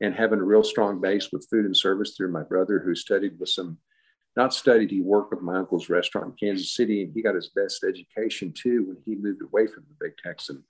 [0.00, 3.38] And having a real strong base with food and service through my brother who studied
[3.38, 3.78] with some,
[4.36, 7.50] not studied, he worked with my uncle's restaurant in Kansas City and he got his
[7.54, 10.62] best education too when he moved away from the Big Texan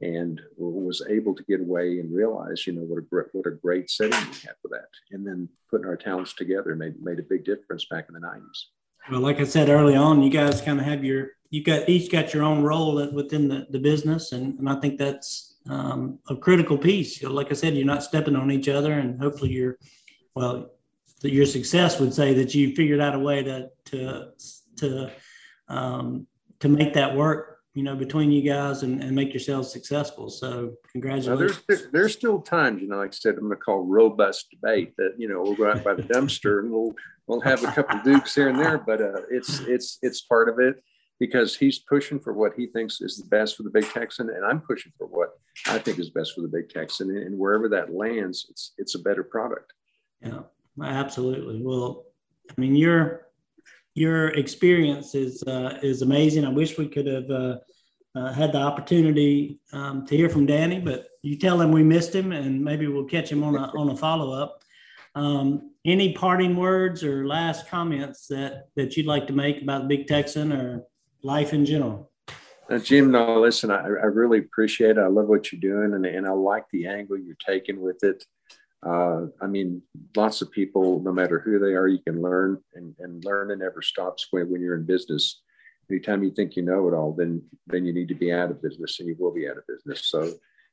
[0.00, 3.50] and was able to get away and realize, you know, what a great, what a
[3.52, 4.88] great setting we had for that.
[5.12, 8.64] And then putting our talents together made, made a big difference back in the 90s.
[9.10, 12.10] Well, like I said early on, you guys kind of have your you got each
[12.10, 16.36] got your own role within the, the business, and, and I think that's um, a
[16.36, 17.22] critical piece.
[17.22, 19.78] Like I said, you're not stepping on each other, and hopefully you're
[20.34, 20.70] well.
[21.22, 24.32] Your success would say that you figured out a way to to
[24.76, 25.10] to
[25.68, 26.26] um,
[26.60, 30.30] to make that work you know, between you guys and, and make yourselves successful.
[30.30, 31.60] So congratulations.
[31.66, 34.94] there's, there's still times, you know, like I said, I'm going to call robust debate
[34.96, 36.94] that, you know, we'll go out by the dumpster and we'll,
[37.26, 40.48] we'll have a couple of dukes here and there, but uh, it's, it's, it's part
[40.48, 40.76] of it
[41.20, 44.30] because he's pushing for what he thinks is the best for the big Texan.
[44.30, 45.30] And I'm pushing for what
[45.66, 48.98] I think is best for the big Texan and wherever that lands, it's, it's a
[48.98, 49.72] better product.
[50.20, 50.40] Yeah,
[50.82, 51.62] absolutely.
[51.62, 52.04] Well,
[52.50, 53.24] I mean, you're,
[53.94, 56.44] your experience is uh, is amazing.
[56.44, 57.58] I wish we could have uh,
[58.16, 62.14] uh, had the opportunity um, to hear from Danny, but you tell him we missed
[62.14, 64.62] him, and maybe we'll catch him on a on a follow up.
[65.14, 69.96] Um, any parting words or last comments that that you'd like to make about the
[69.96, 70.82] Big Texan or
[71.24, 72.10] life in general?
[72.70, 74.98] Uh, Jim, no, listen, I, I really appreciate it.
[74.98, 78.24] I love what you're doing, and, and I like the angle you're taking with it.
[78.84, 79.82] Uh, I mean,
[80.16, 83.82] lots of people, no matter who they are, you can learn, and, and learning never
[83.82, 85.42] stops when, when you're in business.
[85.90, 88.62] Anytime you think you know it all, then then you need to be out of
[88.62, 90.06] business, and you will be out of business.
[90.06, 90.32] So,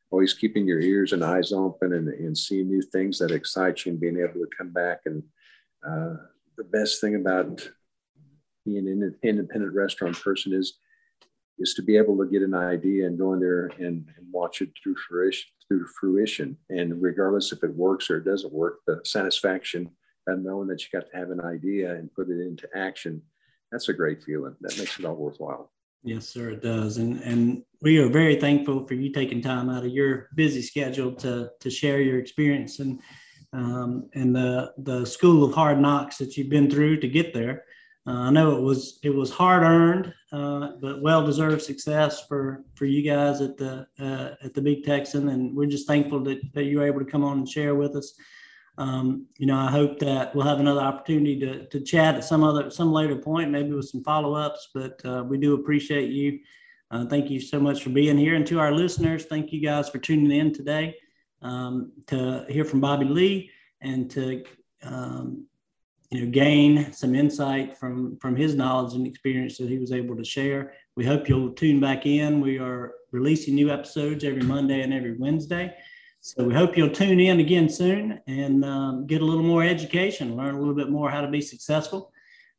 [0.09, 3.91] always keeping your ears and eyes open, and, and seeing new things that excite you,
[3.91, 5.01] and being able to come back.
[5.05, 5.23] And
[5.85, 6.15] uh,
[6.57, 7.67] the best thing about
[8.65, 10.77] being an independent restaurant person is
[11.59, 14.61] is to be able to get an idea and go in there and, and watch
[14.61, 16.57] it through fruition through fruition.
[16.69, 19.89] And regardless if it works or it doesn't work, the satisfaction
[20.27, 23.21] of knowing that you got to have an idea and put it into action,
[23.71, 24.55] that's a great feeling.
[24.59, 25.71] That makes it all worthwhile.
[26.03, 26.97] Yes, sir, it does.
[26.97, 31.13] And and we are very thankful for you taking time out of your busy schedule
[31.15, 32.99] to to share your experience and
[33.53, 37.63] um, and the the school of hard knocks that you've been through to get there.
[38.07, 42.63] Uh, I know it was it was hard earned, uh, but well deserved success for
[42.73, 46.41] for you guys at the uh, at the Big Texan, and we're just thankful that,
[46.53, 48.13] that you were able to come on and share with us.
[48.79, 52.43] Um, you know, I hope that we'll have another opportunity to to chat at some
[52.43, 54.69] other some later point, maybe with some follow ups.
[54.73, 56.39] But uh, we do appreciate you.
[56.89, 59.89] Uh, thank you so much for being here, and to our listeners, thank you guys
[59.89, 60.95] for tuning in today
[61.43, 64.43] um, to hear from Bobby Lee and to
[64.83, 65.45] um,
[66.11, 70.15] you know, gain some insight from from his knowledge and experience that he was able
[70.15, 70.73] to share.
[70.95, 72.41] We hope you'll tune back in.
[72.41, 75.73] We are releasing new episodes every Monday and every Wednesday.
[76.19, 80.35] So we hope you'll tune in again soon and um, get a little more education,
[80.35, 82.11] learn a little bit more how to be successful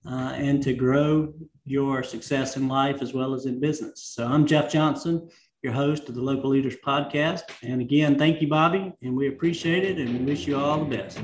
[0.05, 1.33] uh, and to grow
[1.65, 4.03] your success in life as well as in business.
[4.03, 5.29] So I'm Jeff Johnson,
[5.63, 7.43] your host of the Local Leaders Podcast.
[7.63, 10.97] And again, thank you, Bobby, and we appreciate it and we wish you all the
[10.97, 11.21] best.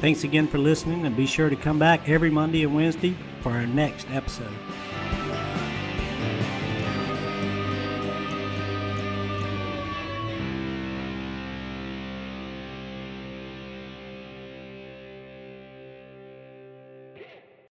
[0.00, 3.50] Thanks again for listening, and be sure to come back every Monday and Wednesday for
[3.50, 4.54] our next episode.